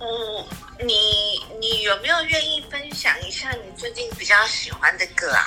[0.00, 0.48] 我
[1.60, 5.44] 你有没有愿意分享一下你最近比较喜欢的歌啊？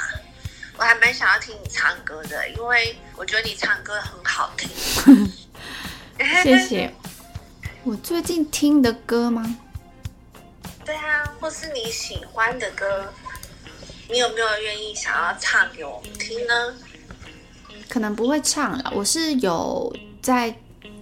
[0.77, 4.67] 我还蛮想要听你唱歌的，因为我觉得你唱歌很好听。
[6.41, 6.91] 谢谢。
[7.85, 9.57] 我最近听的歌吗？
[10.83, 13.13] 对啊，或是你喜欢的歌，
[14.09, 16.73] 你有没有愿意想要唱给我们听呢？
[17.87, 20.53] 可能不会唱了，我是有在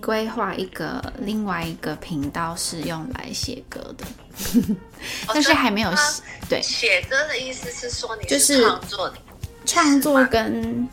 [0.02, 4.06] 规划一个另外一个频道是用来写歌的，
[5.34, 9.14] 但是还没有写对写歌的意思是说你就是创作
[9.66, 10.90] 创作跟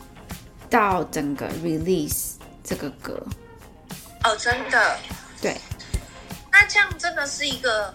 [0.69, 3.19] 到整个 release 这个歌
[4.23, 4.97] 哦，真的
[5.41, 5.57] 对，
[6.51, 7.91] 那这样真的是一个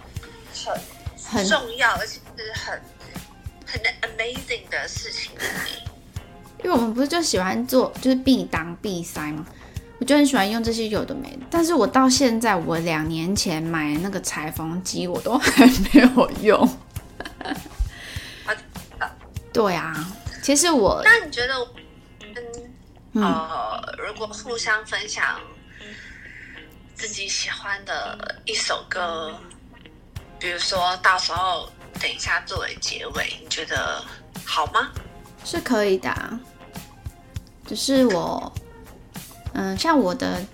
[0.64, 0.74] 很
[1.22, 2.80] 很重要而且是很
[3.66, 5.30] 很 amazing 的事情。
[6.62, 9.44] 因为我们不是就喜欢做就是必当必塞吗？
[9.98, 16.68] 我就很喜欢用这些有的没的，但是我到现在，我两年前买那个裁缝机，我都还没有用。
[19.52, 19.94] 对啊，
[20.42, 21.54] 其实我那你觉得，
[23.14, 25.40] 嗯呃，如果互相分享
[26.94, 29.34] 自己喜欢的一首歌，
[30.38, 34.04] 比如说到时候等一下作为结尾，你觉得
[34.44, 34.90] 好吗？
[35.44, 36.40] 是可以的啊，
[37.66, 38.52] 只是我，
[39.52, 40.44] 嗯，像我的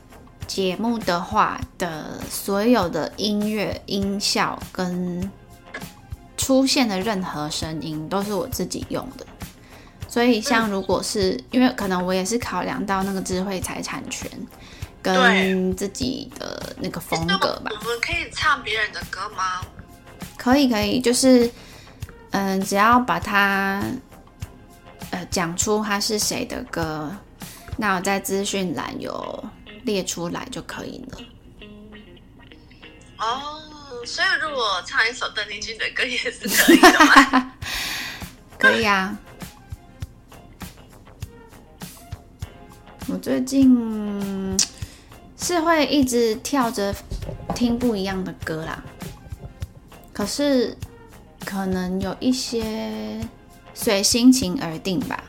[0.46, 5.30] 节目的话的所有的音乐音效跟
[6.36, 9.24] 出现的任何声音都是我自己用的，
[10.10, 14.28] 所以像如果是因为可能我也是考量到那个智慧财产权
[15.00, 17.70] 跟自己的那个风格吧。
[17.70, 19.62] 我们可以唱别人的歌吗？
[20.36, 21.48] 可以，可以，就是
[22.32, 23.82] 嗯，只要把它。
[25.12, 27.10] 呃，讲出它是谁的歌，
[27.76, 29.44] 那我在资讯栏有
[29.82, 31.18] 列出来就可以了。
[33.18, 33.60] 哦，
[34.06, 37.52] 所以如果唱一首邓丽君的歌也是可以的吗？
[38.56, 39.18] 可以啊。
[43.10, 44.56] 我最近
[45.36, 46.94] 是会一直跳着
[47.54, 48.82] 听不一样的歌啦，
[50.12, 50.76] 可是
[51.44, 53.20] 可能有一些。
[53.72, 55.24] 随心情而定吧。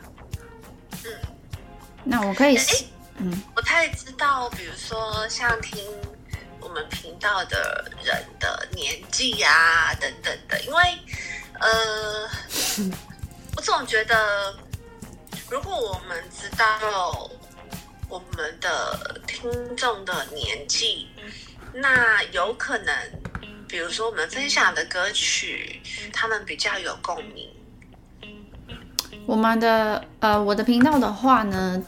[1.06, 1.12] 嗯，
[2.04, 2.58] 那我可以，
[3.18, 5.80] 嗯，不太知道，比如说像听
[6.60, 10.82] 我们频道的人的年纪啊等等的，因为
[11.60, 12.28] 呃，
[13.56, 14.54] 我总觉得
[15.50, 17.30] 如果我们知道
[18.12, 21.08] 我们的听众的年纪，
[21.74, 22.94] 那有可能，
[23.70, 25.82] 比如说我们分享的歌曲，
[26.12, 27.50] 他们比较有共鸣。
[29.26, 31.82] 我们的呃，我的频道的话呢，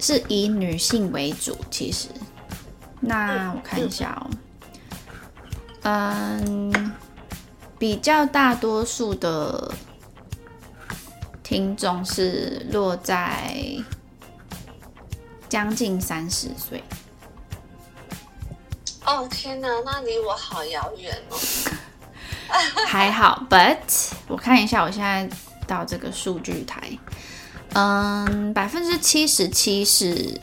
[0.00, 1.56] 是以女性为主。
[1.70, 2.08] 其实，
[2.98, 4.30] 那我看一下哦，
[5.82, 6.92] 嗯，
[7.78, 9.72] 比较大多数的
[11.44, 13.54] 听众是落在
[15.50, 16.82] 将近三十岁。
[19.04, 21.36] 哦天哪，那离我好遥远哦。
[22.88, 23.76] 还好，But
[24.28, 25.28] 我看一下，我现在。
[25.66, 26.98] 到这个数据台，
[27.74, 30.36] 嗯，百分之七十七是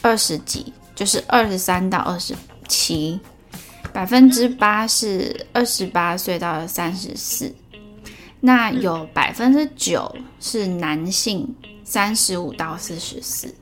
[0.00, 2.34] 二十几，就是二十三到二十
[2.66, 3.20] 七，
[3.92, 7.54] 百分之八是二十八岁到三十四，
[8.40, 11.54] 那有百分之九是男性，
[11.84, 13.54] 三十五到四十四。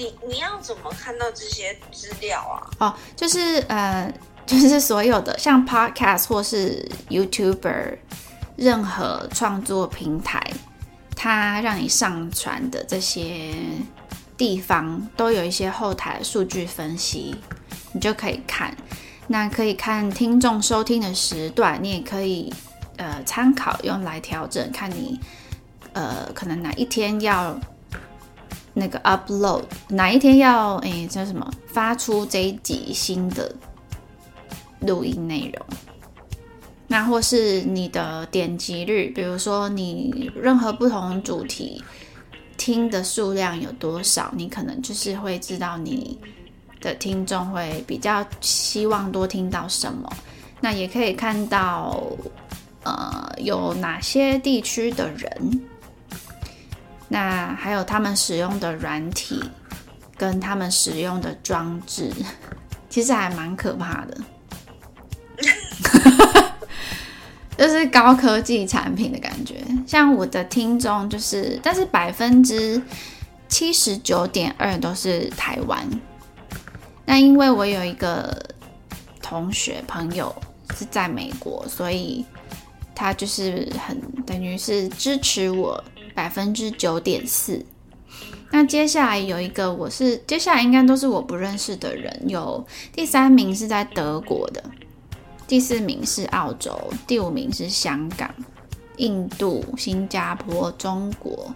[0.00, 2.56] 你你要怎么看到这些资料啊？
[2.78, 4.10] 哦，就是呃，
[4.46, 7.98] 就是所有的像 Podcast 或是 YouTuber。
[8.56, 10.38] 任何创作平台，
[11.16, 13.54] 它让你上传的这些
[14.36, 17.34] 地方都有一些后台数据分析，
[17.92, 18.76] 你就可以看。
[19.28, 22.52] 那可以看听众收听的时段，你也可以
[22.98, 25.18] 呃参考用来调整，看你
[25.94, 27.58] 呃可能哪一天要
[28.72, 33.54] 那个 upload，哪一天要诶叫什么发出这一集新的
[34.80, 35.66] 录音内容。
[36.86, 41.82] 那或是你的点击率，比如说你任何不同主题
[42.56, 46.18] 听的数量有多少，你可能就是会知道你
[46.80, 50.10] 的听众会比较希望多听到什么。
[50.60, 52.02] 那也可以看到，
[52.82, 55.62] 呃，有哪些地区的人，
[57.10, 59.42] 那还有他们使用的软体
[60.16, 62.10] 跟他们使用的装置，
[62.88, 64.16] 其实还蛮可怕的。
[67.58, 69.56] 就是高科技产品的感觉，
[69.86, 72.80] 像我的听众就是，但是百分之
[73.48, 75.86] 七十九点二都是台湾。
[77.04, 78.34] 那因为我有一个
[79.20, 80.34] 同学朋友
[80.78, 82.24] 是在美国，所以
[82.94, 85.82] 他就是很等于是支持我
[86.14, 87.64] 百分之九点四。
[88.50, 94.62] 那接下来有一个，我是接下来应该都是我不认识的人，有第三名是在德国的，
[95.46, 98.28] 第四名是澳洲，第五名是香港、
[98.96, 101.54] 印度、新加坡、中国。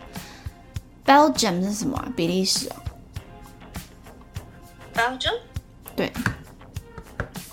[1.05, 2.13] Belgium 是什么啊？
[2.15, 2.77] 比利时哦。
[4.95, 5.35] Belgium
[5.97, 6.13] 对，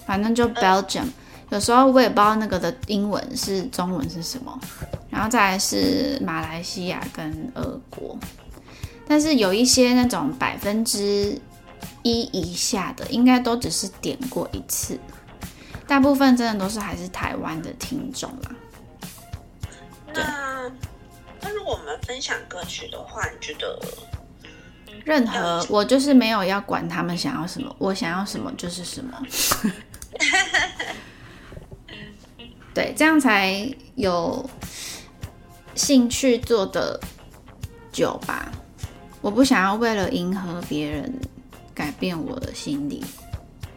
[0.06, 1.08] 反正就 Belgium，、
[1.50, 4.60] 有时候我也不知道那个的英文是中文是什么，
[5.12, 8.18] 然后再来是马来西亚跟俄国，
[9.08, 11.38] 但是有一些那种百分之
[12.02, 14.98] 一以下的，应该都只是点过一次，
[15.86, 18.56] 大部分真的都是还是台湾的听众啦。
[20.14, 20.72] 那
[21.42, 23.80] 那如果我们分享歌曲的话，你觉得
[25.04, 29.22] 任何我就是没有要管他们想要什么，我想要什么就是什么。
[32.74, 34.50] 对，这样才有
[35.82, 37.00] 兴趣做的
[37.92, 38.52] 久吧。
[39.20, 41.12] 我不想要为了迎合别人
[41.74, 43.04] 改变我的心里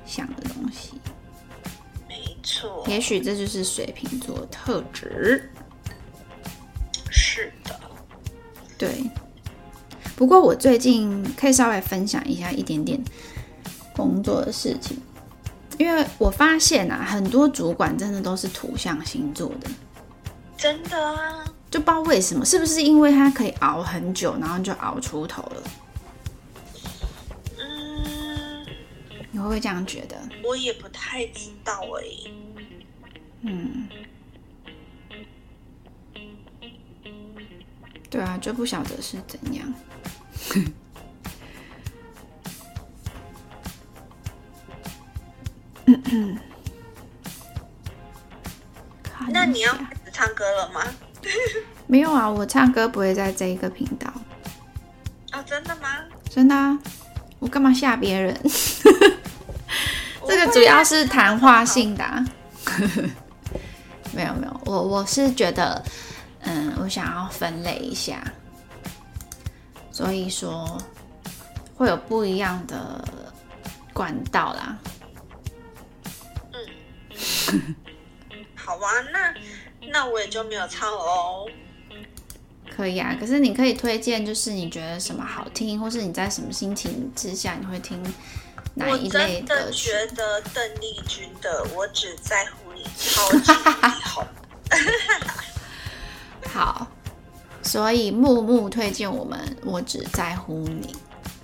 [0.05, 0.93] 想的东西。
[2.07, 2.85] 没错？
[2.87, 5.51] 也许这就是水瓶座的特质。
[7.11, 7.81] 是的，
[8.77, 9.11] 对，
[10.15, 13.03] 不过我最近可以稍微分享一下一点点
[13.97, 15.01] 工作的事情，
[15.79, 19.71] 因为我发现啊，很多主管真的都是土象星座的，
[20.57, 21.45] 真的啊，
[21.75, 25.63] 就不知道为什么，是不是因为它可以熬很久，然后就熬出头了？
[27.59, 28.65] 嗯，
[29.33, 30.17] 你会不会这样觉得？
[30.45, 32.05] 我也不太知道哎、
[33.41, 33.89] 嗯，
[38.09, 39.75] 对啊，就不晓得是怎样。
[49.03, 50.81] 看 那你要开始唱歌了吗？
[51.87, 52.29] 没有啊？
[52.29, 54.13] 我唱歌不会在这一个频道，
[55.33, 55.89] 哦，真的吗？
[56.31, 56.79] 真的啊！
[57.39, 58.35] 我干嘛吓别人？
[60.27, 62.25] 这个主要是谈话性的、啊。
[64.15, 65.83] 没有没有，我我是觉得，
[66.41, 68.23] 嗯，我想要分类一下，
[69.91, 70.79] 所以说
[71.75, 73.05] 会有不一样的
[73.93, 74.79] 管道啦。
[76.53, 77.75] 嗯
[78.55, 79.35] 好啊，那
[79.95, 81.47] 那我也就没有唱了哦。
[82.75, 88.03] 可以啊，可是你可以推荐，就是你觉得什么好听，或是你在什么心情之下你会听
[88.75, 89.91] 哪一类真的歌曲？
[89.91, 92.83] 觉得邓丽君的《我只在乎你》
[93.15, 93.53] 超级
[94.03, 94.27] 好。
[96.53, 96.89] 好，
[97.63, 100.93] 所以木木推荐我们《我只在乎你》。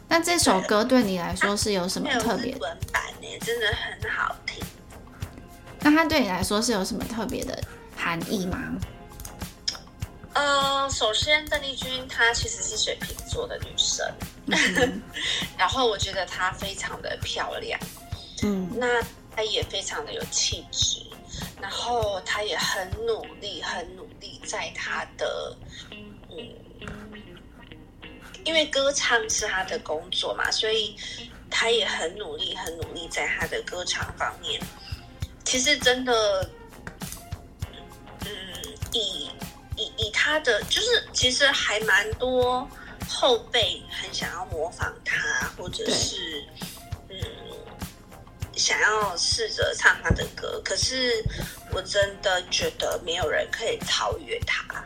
[0.09, 2.51] 那这首歌对你来说是有什么特别？
[2.57, 4.61] 文版呢，真的很好听。
[5.83, 7.57] 那它对你来说是有什么特别的
[8.01, 8.59] 含义吗？
[10.33, 14.07] 呃，首先邓丽君她其实是水瓶座的女生，
[14.47, 15.03] 嗯
[15.59, 17.79] 然后我觉得她非常的漂亮，
[18.43, 19.03] 嗯那
[19.35, 21.03] 她也非常的有气质，
[21.61, 25.57] 然后她也很努力，很努力在她的
[25.91, 26.49] 嗯，
[28.45, 30.97] 因为歌唱是她的工作嘛，所以
[31.51, 34.61] 她也很努力，很努力在她的歌唱方面。
[35.45, 36.51] 其实真的，嗯，
[38.93, 39.31] 以
[39.77, 42.69] 以以他的，就是其实还蛮多
[43.09, 46.45] 后辈很想要模仿他，或者是
[47.09, 47.17] 嗯
[48.57, 51.25] 想要试着唱他的歌，可是
[51.73, 54.85] 我真的觉得没有人可以超越他。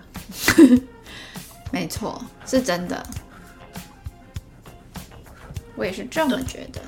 [1.72, 3.04] 没错，是真的。
[5.76, 6.80] 我也是这么觉得。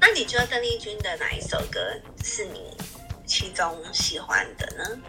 [0.00, 1.80] 那你觉得邓丽君的哪一首歌
[2.22, 2.70] 是你
[3.26, 5.00] 其中喜欢的呢？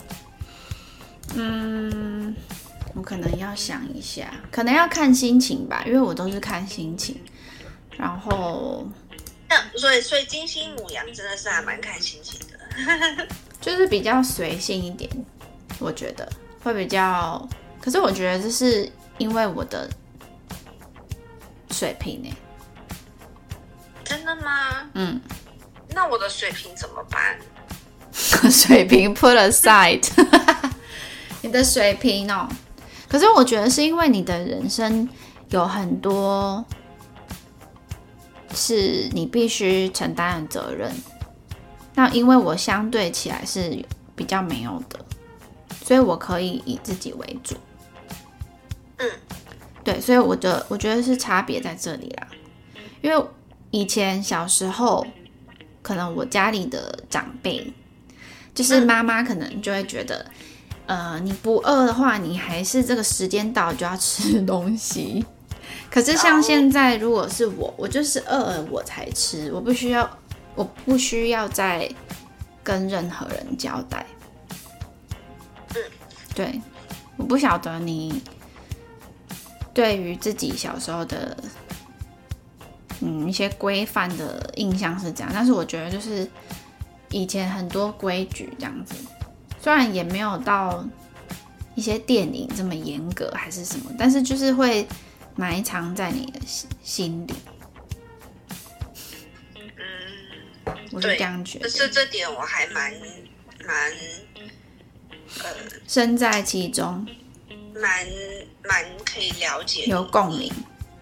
[1.35, 2.35] 嗯，
[2.95, 7.19] 我可能要想一下，可能要看心情吧，因为我都是看心情。
[7.97, 8.87] 然后
[9.49, 13.27] 那所以所以金星母羊真的是还蛮看心情的。
[13.59, 15.09] 就是比较随性一点，
[15.79, 16.27] 我觉得
[16.63, 17.47] 会比较。
[17.81, 19.89] 可是我觉得这是因为我的
[21.71, 22.35] 水平欸呢、
[24.03, 24.89] 真的吗？
[24.93, 25.19] 嗯，
[25.93, 27.37] 那我的水平怎么办？
[28.51, 30.03] 水平 put aside，
[31.49, 32.47] 你的水平哦。
[33.09, 35.09] 可是我觉得是因为你的人生
[35.49, 36.63] 有很多
[38.53, 40.91] 是你必须承担的责任，
[41.95, 43.83] 那因为我相对起来是
[44.15, 44.99] 比较没有的，
[45.83, 47.55] 所以我可以以自己为主。
[48.97, 49.09] 嗯，
[49.83, 52.27] 对，所以我的我觉得是差别在这里啦。
[53.01, 53.25] 因为
[53.71, 55.03] 以前小时候，
[55.81, 57.73] 可能我家里的长辈
[58.53, 60.29] 就是妈妈可能就会觉得，
[60.89, 65.23] 呃，你不饿的话，你还是这个时间到就要吃东西。
[65.91, 70.09] 可是像现在，如果是我，我就是饿了我才吃，我不需要，
[70.55, 71.87] 我不需要再
[72.63, 74.03] 跟任何人交代。
[75.75, 75.81] 嗯，
[76.33, 76.59] 对，
[77.17, 78.23] 我不晓得你
[79.71, 81.37] 对于自己小时候的，
[83.01, 86.27] 嗯，一些规范的印象是这样，但是我觉得就是
[87.11, 88.95] 以前很多规矩这样子，
[89.61, 90.85] 虽然也没有到
[91.75, 94.87] 一些电影这么严格还是什么，但是就是会。
[95.35, 97.33] 埋藏在你的心心里，
[99.55, 101.69] 嗯，我是这样觉得。
[101.69, 102.91] 这这点我还蛮
[103.65, 103.91] 蛮
[105.41, 105.49] 呃，
[105.87, 107.07] 身在其中，
[107.73, 108.05] 蛮
[108.65, 110.51] 蛮可以了解，有共鸣。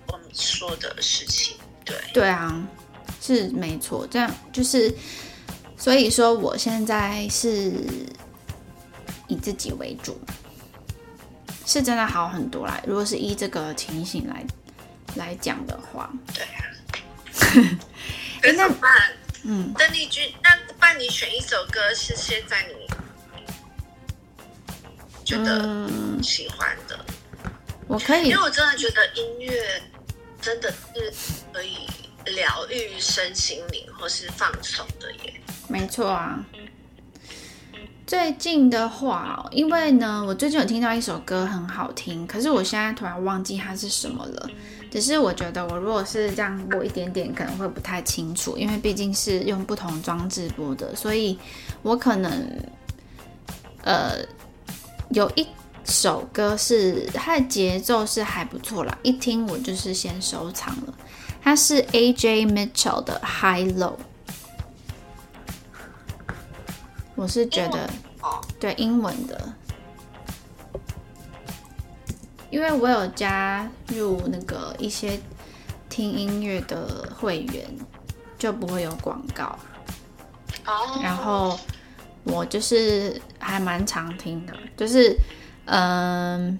[0.09, 2.67] 我们说的事情，对对啊，
[3.19, 4.05] 是没错。
[4.05, 4.93] 这样就是，
[5.75, 7.73] 所以说我现在是
[9.27, 10.19] 以自己为主。
[11.65, 12.81] 是真的好很多啦。
[12.87, 14.45] 如果是依这个情形来
[15.15, 16.63] 来讲的话，对啊。
[18.55, 18.91] 那办？
[19.43, 22.87] 嗯，邓丽君，那帮你选一首歌是现在你
[25.23, 25.89] 觉得
[26.23, 26.99] 喜欢的。
[27.87, 29.81] 我可以，因为我真的觉得音乐
[30.41, 31.13] 真的是
[31.53, 31.87] 可以
[32.25, 35.33] 疗愈身心灵或是放松的耶。
[35.67, 36.43] 没错啊。
[38.07, 44.49] 最近的话，因为呢，我最近有听到一首歌很好听，可是我现在突然忘记它是什么了。
[44.89, 51.37] 只是我觉得，我如果是这样播一点点，可能会不太清楚，因为毕竟是用不同装置播的，所以
[51.81, 52.31] 我可能，
[53.83, 54.13] 呃，
[55.09, 55.45] 有一
[55.83, 60.93] 首歌是它的节奏是还不错啦，一听我就是先收藏了。
[61.41, 62.45] 它是 A.J.
[62.45, 63.95] Mitchell 的 High Low。
[67.17, 67.89] 我是觉得，
[68.59, 69.53] 对英文的，
[72.51, 75.19] 因为我有加入那个一些
[75.89, 77.65] 听音乐的会员，
[78.37, 79.57] 就不会有广告。
[80.67, 80.99] 哦。
[81.01, 81.59] 然后
[82.23, 85.17] 我就是还蛮常听的，就是
[85.65, 86.57] 嗯，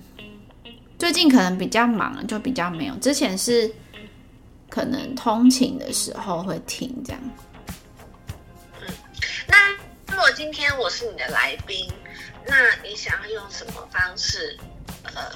[0.98, 2.96] 最近可能比较忙，就比较没有。
[2.96, 3.72] 之前是
[4.70, 7.22] 可能通勤的时候会听这样。
[8.82, 8.88] 嗯，
[9.48, 9.56] 那。
[10.10, 11.92] 如果今天我是你的来宾，
[12.46, 14.58] 那你想要用什么方式，
[15.04, 15.32] 呃，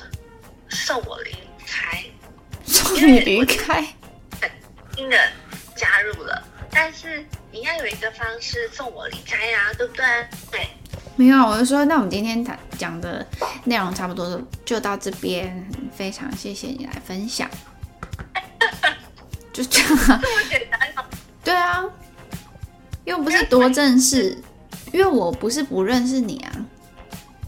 [0.69, 2.03] 送我离开？
[2.65, 3.85] 送你离开？
[4.95, 5.17] 新的
[5.75, 10.05] 加入了，但是你要有一个方式送我离开呀，对不对？
[10.51, 10.67] 对。
[11.15, 13.25] 没有，我就说，那我们今天谈讲的
[13.65, 17.49] 内容差不多就到这边，非常谢谢你来分享。
[19.53, 19.89] 就这样。
[19.97, 20.79] 这么简单
[21.43, 21.83] 对啊，
[23.03, 24.37] 又不是多正式。
[24.91, 26.51] 因为我不是不认识你啊，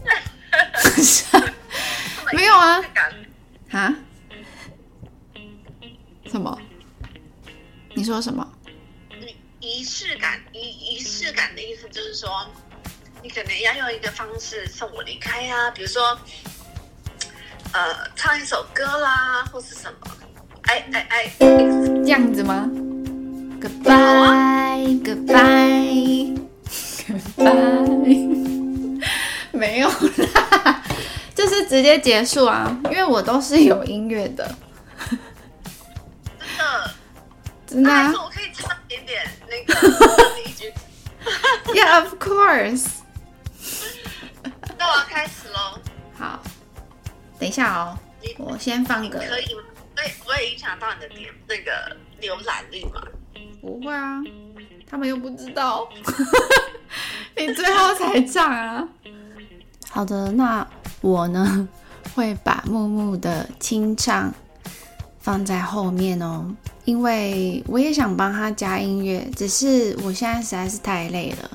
[2.32, 2.82] 没有啊，
[3.70, 3.94] 啊？
[6.26, 6.58] 什么？
[7.94, 8.50] 你说什么？
[9.60, 12.28] 仪式感，仪仪式感的意思就是说，
[13.22, 16.18] 你可能要用一个方式送我离开呀，比如说，
[17.72, 20.10] 呃，唱一首歌啦，或是什么？
[20.64, 22.66] 哎哎哎，这样子吗
[23.60, 26.23] ？Goodbye，Goodbye。
[27.44, 27.52] 拜，
[29.52, 30.82] 没有啦，
[31.34, 34.54] 就是直接结束啊，因为我都是有音乐的，
[35.08, 35.18] 真
[36.58, 36.90] 的，
[37.66, 39.74] 真的啊，我可以唱点点那个
[40.44, 40.72] 一句，
[41.74, 42.86] Yeah，of course，
[44.78, 45.78] 那我要开始喽，
[46.18, 46.42] 好，
[47.38, 47.98] 等一下哦，
[48.38, 49.62] 我先放个，可以吗？
[49.96, 53.00] 会不会影响到你的点那个浏览率吗？
[53.60, 54.20] 不会啊，
[54.88, 55.88] 他们又不知道。
[57.36, 58.88] 你最后才唱啊！
[59.90, 60.66] 好的，那
[61.00, 61.68] 我呢
[62.14, 64.32] 会把木木的清唱
[65.18, 66.46] 放在后面哦，
[66.84, 71.50] 因为我也想帮他加音乐，只是我现在实在是太累了，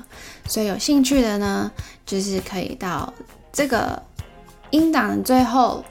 [0.46, 1.70] 所以有兴趣的呢，
[2.04, 3.12] 就是可以到
[3.52, 4.02] 这个
[4.70, 5.84] 音档的最后，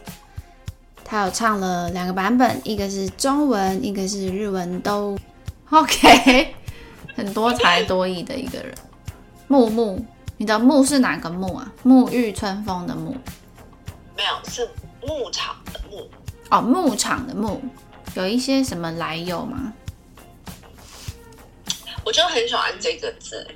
[1.04, 5.18] 他有唱了两个版本，一个是中文，一个是日文，都
[5.72, 6.54] OK，
[7.16, 8.74] 很多才多艺的一个人。
[9.50, 10.00] 木木，
[10.38, 11.74] 你的木是哪个木啊？
[11.84, 13.16] 沐浴春风的沐？
[14.16, 14.70] 没有，是
[15.02, 16.08] 牧场的牧。
[16.52, 17.60] 哦，牧场的牧，
[18.14, 19.74] 有一些什么来由吗？
[22.06, 23.48] 我就很喜欢这个字。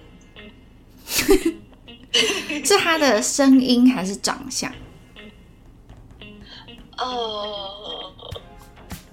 [2.65, 4.73] 是他的声音还是长相？
[6.97, 8.13] 呃，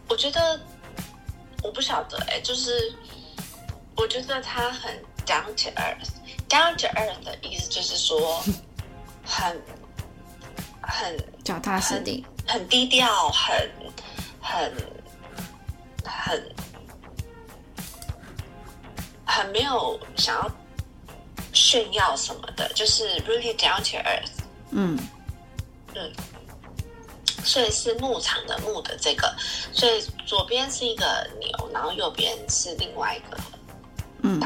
[0.09, 0.59] 我觉得
[1.62, 2.95] 我不晓得哎，就是
[3.97, 4.95] 我觉得他很
[5.26, 6.20] down to earth。
[6.51, 8.42] Down to earth 的意思就是说
[9.24, 9.62] 很
[10.82, 13.70] 很脚踏实地，很低调，很
[14.42, 14.72] 很
[16.05, 16.55] 很
[19.24, 20.51] 很没有想要
[21.53, 24.42] 炫耀什么的，就是 really down to earth。
[24.72, 24.98] 嗯
[25.94, 26.12] 嗯，
[27.44, 29.34] 所以是牧场的牧的这个，
[29.72, 33.38] 所以左边是一个牛，然后右边是另外一个
[34.22, 34.40] 嗯。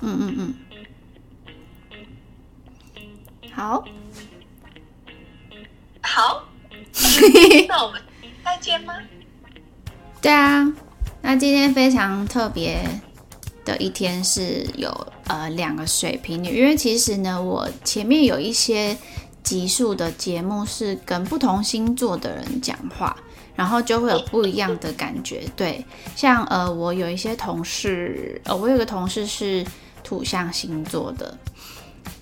[0.00, 0.54] 嗯嗯嗯，
[3.52, 3.84] 好，
[6.00, 6.44] 好，
[7.68, 8.00] 那我们
[8.44, 8.94] 再见吗？
[10.22, 10.72] 对啊，
[11.20, 12.80] 那今天非常特别
[13.64, 14.88] 的一天是有
[15.26, 18.96] 呃两个水瓶女，因为其实呢，我前面有一些
[19.42, 23.16] 集数的节目是跟不同星座的人讲话，
[23.54, 25.42] 然后就会有不一样的感觉。
[25.56, 25.84] 对，
[26.16, 29.64] 像呃，我有一些同事，呃，我有个同事是
[30.08, 31.36] 土象星座的。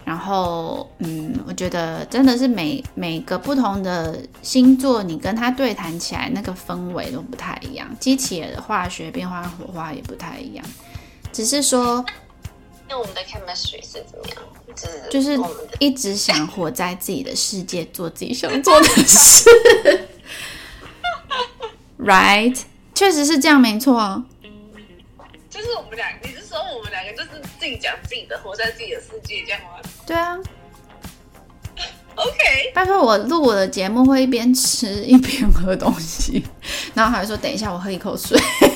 [0.04, 10.64] 然后，嗯，我觉得真的是每每个不同的星座，你跟他对谈起来，那个氛围都不太一样，激起的化学变化、火花也不太一样。
[11.32, 12.04] 只是说，
[12.88, 14.36] 那我们的 chemistry 是怎么样？
[15.10, 15.38] 就是
[15.80, 19.48] 一直想活在自己的世界，做自己想做的事，
[21.98, 22.60] right？
[22.94, 24.24] 确实是这样，没错啊。
[25.50, 26.95] 就是我们俩，你是说我们两个就是
[27.66, 29.70] 自己讲自己的，活在自己的世界这样吗
[30.06, 30.38] 对啊
[32.14, 36.44] ，？OK，拜托我录我的节目会一边吃一边喝东西，
[36.94, 38.38] 然后还会说等一下我喝一口水。
[38.40, 38.70] 我们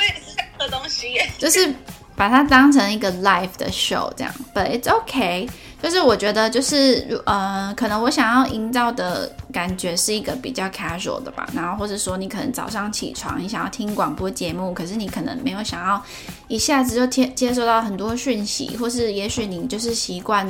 [0.00, 1.30] 也是想喝东西耶。
[1.38, 1.72] 就是
[2.16, 5.48] 把它当成一个 live 的 show 这样，but it's okay。
[5.82, 16.02] 就是我觉得就是呃，可能我想要营造的感觉是一个比较 casual 的吧，然后或者说你可能早上起床，你想要听广播节目，可是你可能没有想要
[16.48, 20.46] 一下子就接接收到很多讯息，或是也许你就是习惯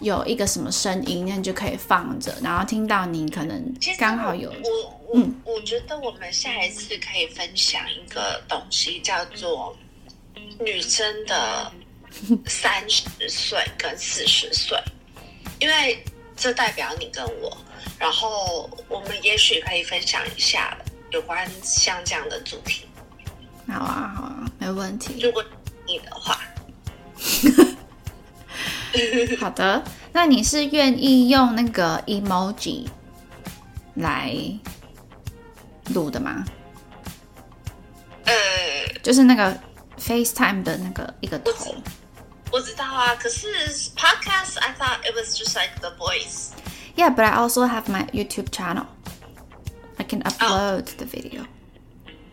[0.00, 9.74] 有一个什么声音，那你就可以放着，然后听到你可能刚好有我我、我觉得我们下一次可以分享一个东西，叫做
[10.58, 11.70] 女生的
[12.46, 14.78] 三十岁跟四十岁，
[15.58, 16.02] 因为
[16.36, 17.56] 这代表你跟我，
[17.98, 20.76] 然后我们也许可以分享一下
[21.10, 22.86] 有关像这样的主题，
[23.68, 25.20] 好啊好啊，没问题。
[25.20, 25.44] 如果
[25.86, 26.40] 你的话。
[29.38, 32.86] 好的，那你是愿意用那个 emoji
[33.94, 34.34] 来
[35.90, 36.44] 录的吗？
[38.24, 38.34] 呃，
[39.02, 39.56] 就是那个
[39.98, 41.74] FaceTime 的那个一个头。
[42.51, 43.47] 我知道啊，可是
[43.95, 46.51] podcast I thought it was just like the voice。
[46.95, 48.85] Yeah, but I also have my YouTube channel.
[49.97, 51.45] I can upload the video.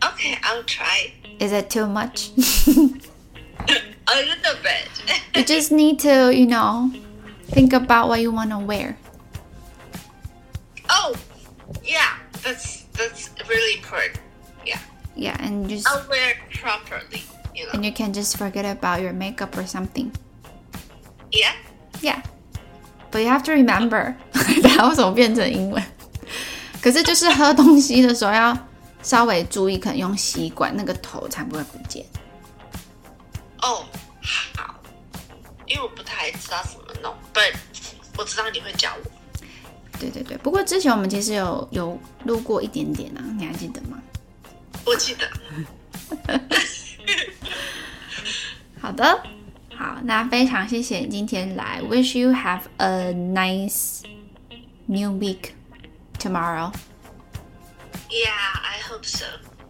[0.03, 2.29] Okay, I'll try Is it too much?
[2.67, 4.87] a little bit.
[5.35, 6.91] you just need to, you know,
[7.47, 8.97] think about what you want to wear.
[10.89, 11.15] oh,
[11.83, 14.19] yeah, that's that's really important.
[14.65, 14.79] Yeah,
[15.15, 17.23] Yeah, and just I'll wear it properly.
[17.56, 17.72] You know.
[17.72, 20.12] and you can just forget about your makeup or something.
[21.32, 21.54] Yeah.
[22.02, 22.20] Yeah,
[23.10, 24.14] but you have to remember，
[24.62, 25.82] 它为什么变成英文？
[26.82, 28.54] 可是就是喝东西的时候要
[29.02, 32.04] 稍微注意，可能用吸管，那个头才不会不见。
[33.62, 33.82] 哦，
[34.22, 34.74] 好，
[35.64, 37.54] 因为我不太知道怎么弄，but
[38.18, 39.10] 我知道你会教我。
[39.98, 43.96] 对对对，不过之前我们其实有有录过一点点啊，你还记得吗？
[44.84, 45.26] 我记得。
[48.79, 49.23] 好的，
[49.77, 54.01] 好，那非常谢谢你今天来，Wish you have a nice
[54.87, 55.51] new week
[56.17, 56.71] tomorrow.
[58.09, 58.31] Yeah,
[58.61, 59.25] I hope so.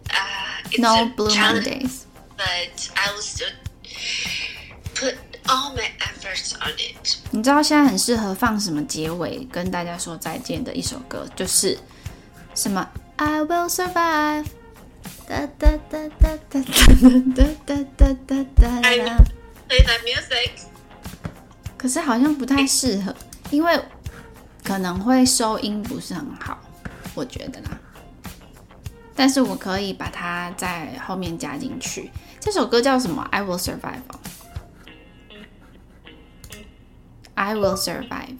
[0.08, 2.06] Uh, it's No a blue challenge, Mondays.
[2.36, 3.52] but I will still
[4.94, 5.14] put
[5.48, 7.18] all my efforts on it.
[7.30, 11.78] 你知道现在很适合放什么结尾跟大家说再见的一首歌，就是
[12.54, 14.46] 什么 I will survive。
[15.27, 16.63] 哒哒哒哒哒哒
[17.35, 18.81] 哒哒哒哒哒。
[19.67, 20.51] play that music.
[21.77, 23.13] 可是好像不太适合，
[23.51, 23.77] 因为
[24.63, 26.57] 可能会收音不是很好，
[27.13, 27.77] 我觉得啦。
[29.13, 32.09] 但是我可以把它在后面加进去。
[32.39, 34.19] 这首歌叫什么？I will survive 哦。
[37.33, 38.37] I will survive，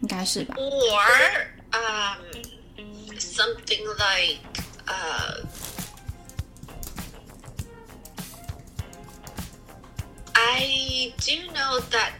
[0.00, 2.22] 应该是吧？or um,
[3.18, 4.40] something like
[4.89, 5.45] uh,
[10.33, 12.11] I do know that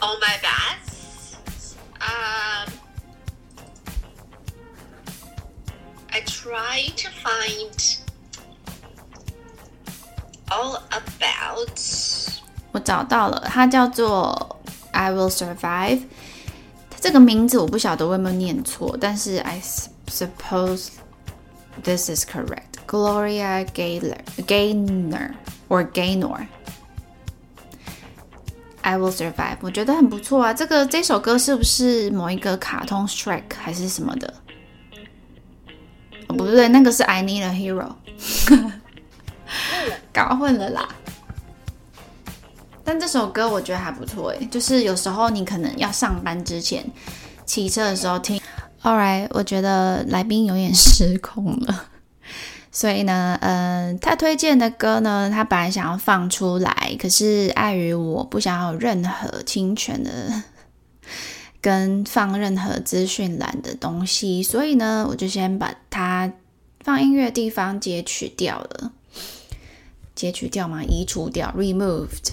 [0.00, 2.72] on my baths, um,
[6.12, 7.98] I try to find
[10.50, 11.80] all about。
[12.72, 14.60] 我找到了，它叫做
[14.92, 16.02] I Will Survive。
[17.00, 19.60] 这个名字我不晓得我有没有念错，但是 I
[20.08, 20.88] suppose
[21.83, 22.85] this is correct.
[22.87, 24.17] Gloria Gaynor,
[24.47, 25.35] Gaynor
[25.67, 26.47] or Gaynor.
[28.81, 30.53] I will survive，我觉得很不错啊。
[30.53, 34.33] 这个这首歌是不是某一个卡通 Shrek 还是什么的？
[36.27, 37.93] 哦，不对，那个是 I Need a Hero，
[40.13, 40.87] 搞混了啦。
[42.83, 46.83] 但这首歌我觉得还不错诶，就是有时候你可能要上班之前
[47.45, 48.38] 骑车的时候听。
[48.81, 51.85] All right，我觉得来宾有点失控了，
[52.71, 60.43] 所以呢，嗯，他推荐的歌呢，他本来想要放出来，可是碍于我不想要任何侵权的
[61.59, 66.31] 跟放任何资讯栏的东西，所以呢，我就先把它
[66.79, 68.93] 放音乐地方截取掉了，
[70.15, 70.81] 截取掉吗？
[70.83, 72.31] 移除掉，removed。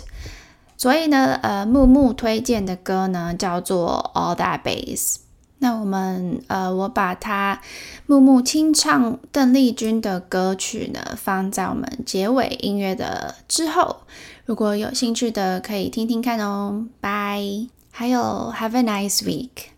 [0.77, 5.15] 所以呢，呃，木木推荐的歌呢叫做《All That Bass》。
[5.59, 7.61] 那我们，呃，我把它
[8.07, 14.03] 木木清唱邓丽君的歌曲呢放在我们结尾音乐的之后。
[14.45, 16.87] 如果有兴趣的，可以听听看哦。
[17.01, 19.71] Bye，还有 Have a nice week。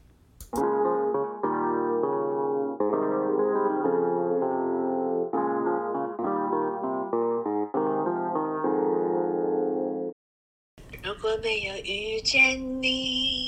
[11.03, 13.48] 如果没有遇见你，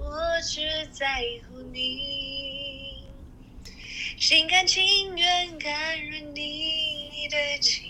[0.11, 0.59] 我只
[0.91, 3.01] 在乎你，
[4.19, 7.81] 心甘情愿甘愿你的气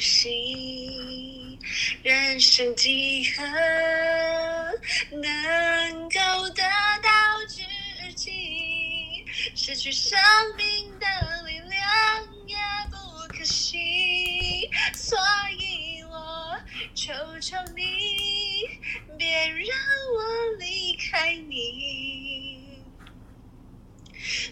[0.00, 1.58] 息。
[2.02, 3.42] 人生几何
[5.18, 6.62] 能够得
[7.02, 7.62] 到知
[8.14, 9.22] 己？
[9.54, 10.18] 失去生
[10.56, 11.06] 命的
[11.46, 11.76] 力量
[12.46, 12.56] 也
[12.90, 12.96] 不
[13.28, 15.18] 可惜，所
[15.58, 16.58] 以我
[16.94, 17.82] 求求你，
[19.18, 19.68] 别让
[20.14, 22.59] 我离开你。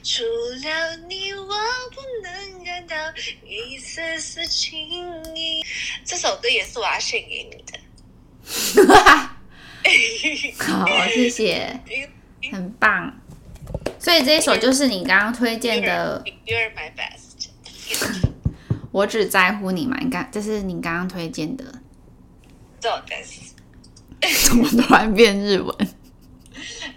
[0.04, 1.48] 除了你，我
[1.92, 2.96] 不能感到
[3.46, 4.80] 一丝丝情
[5.36, 5.64] 意。
[6.04, 7.80] 这首歌也是我要献给你的。
[10.58, 11.80] 好，谢谢，
[12.52, 13.22] 很棒。
[14.00, 16.24] 所以这一首就是你刚刚推荐的。
[16.46, 17.50] You're my best。
[18.92, 21.64] 我只在乎你嘛，你刚这是你刚刚推荐的。
[22.82, 23.54] そうです。
[24.48, 25.76] 怎么突然变日文？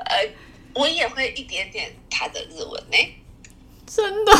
[0.06, 0.28] 呃，
[0.74, 2.96] 我也会一点点他的日文呢，
[3.86, 4.32] 真的？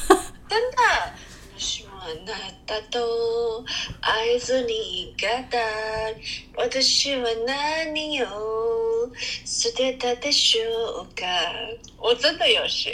[0.49, 1.13] 真的。
[1.57, 2.33] 私はあな
[2.65, 3.63] たと
[4.01, 6.15] 会津に行かない
[6.57, 9.09] 私は何を
[9.45, 11.23] 捨てたでしょうか？
[11.97, 12.91] 我真的有学。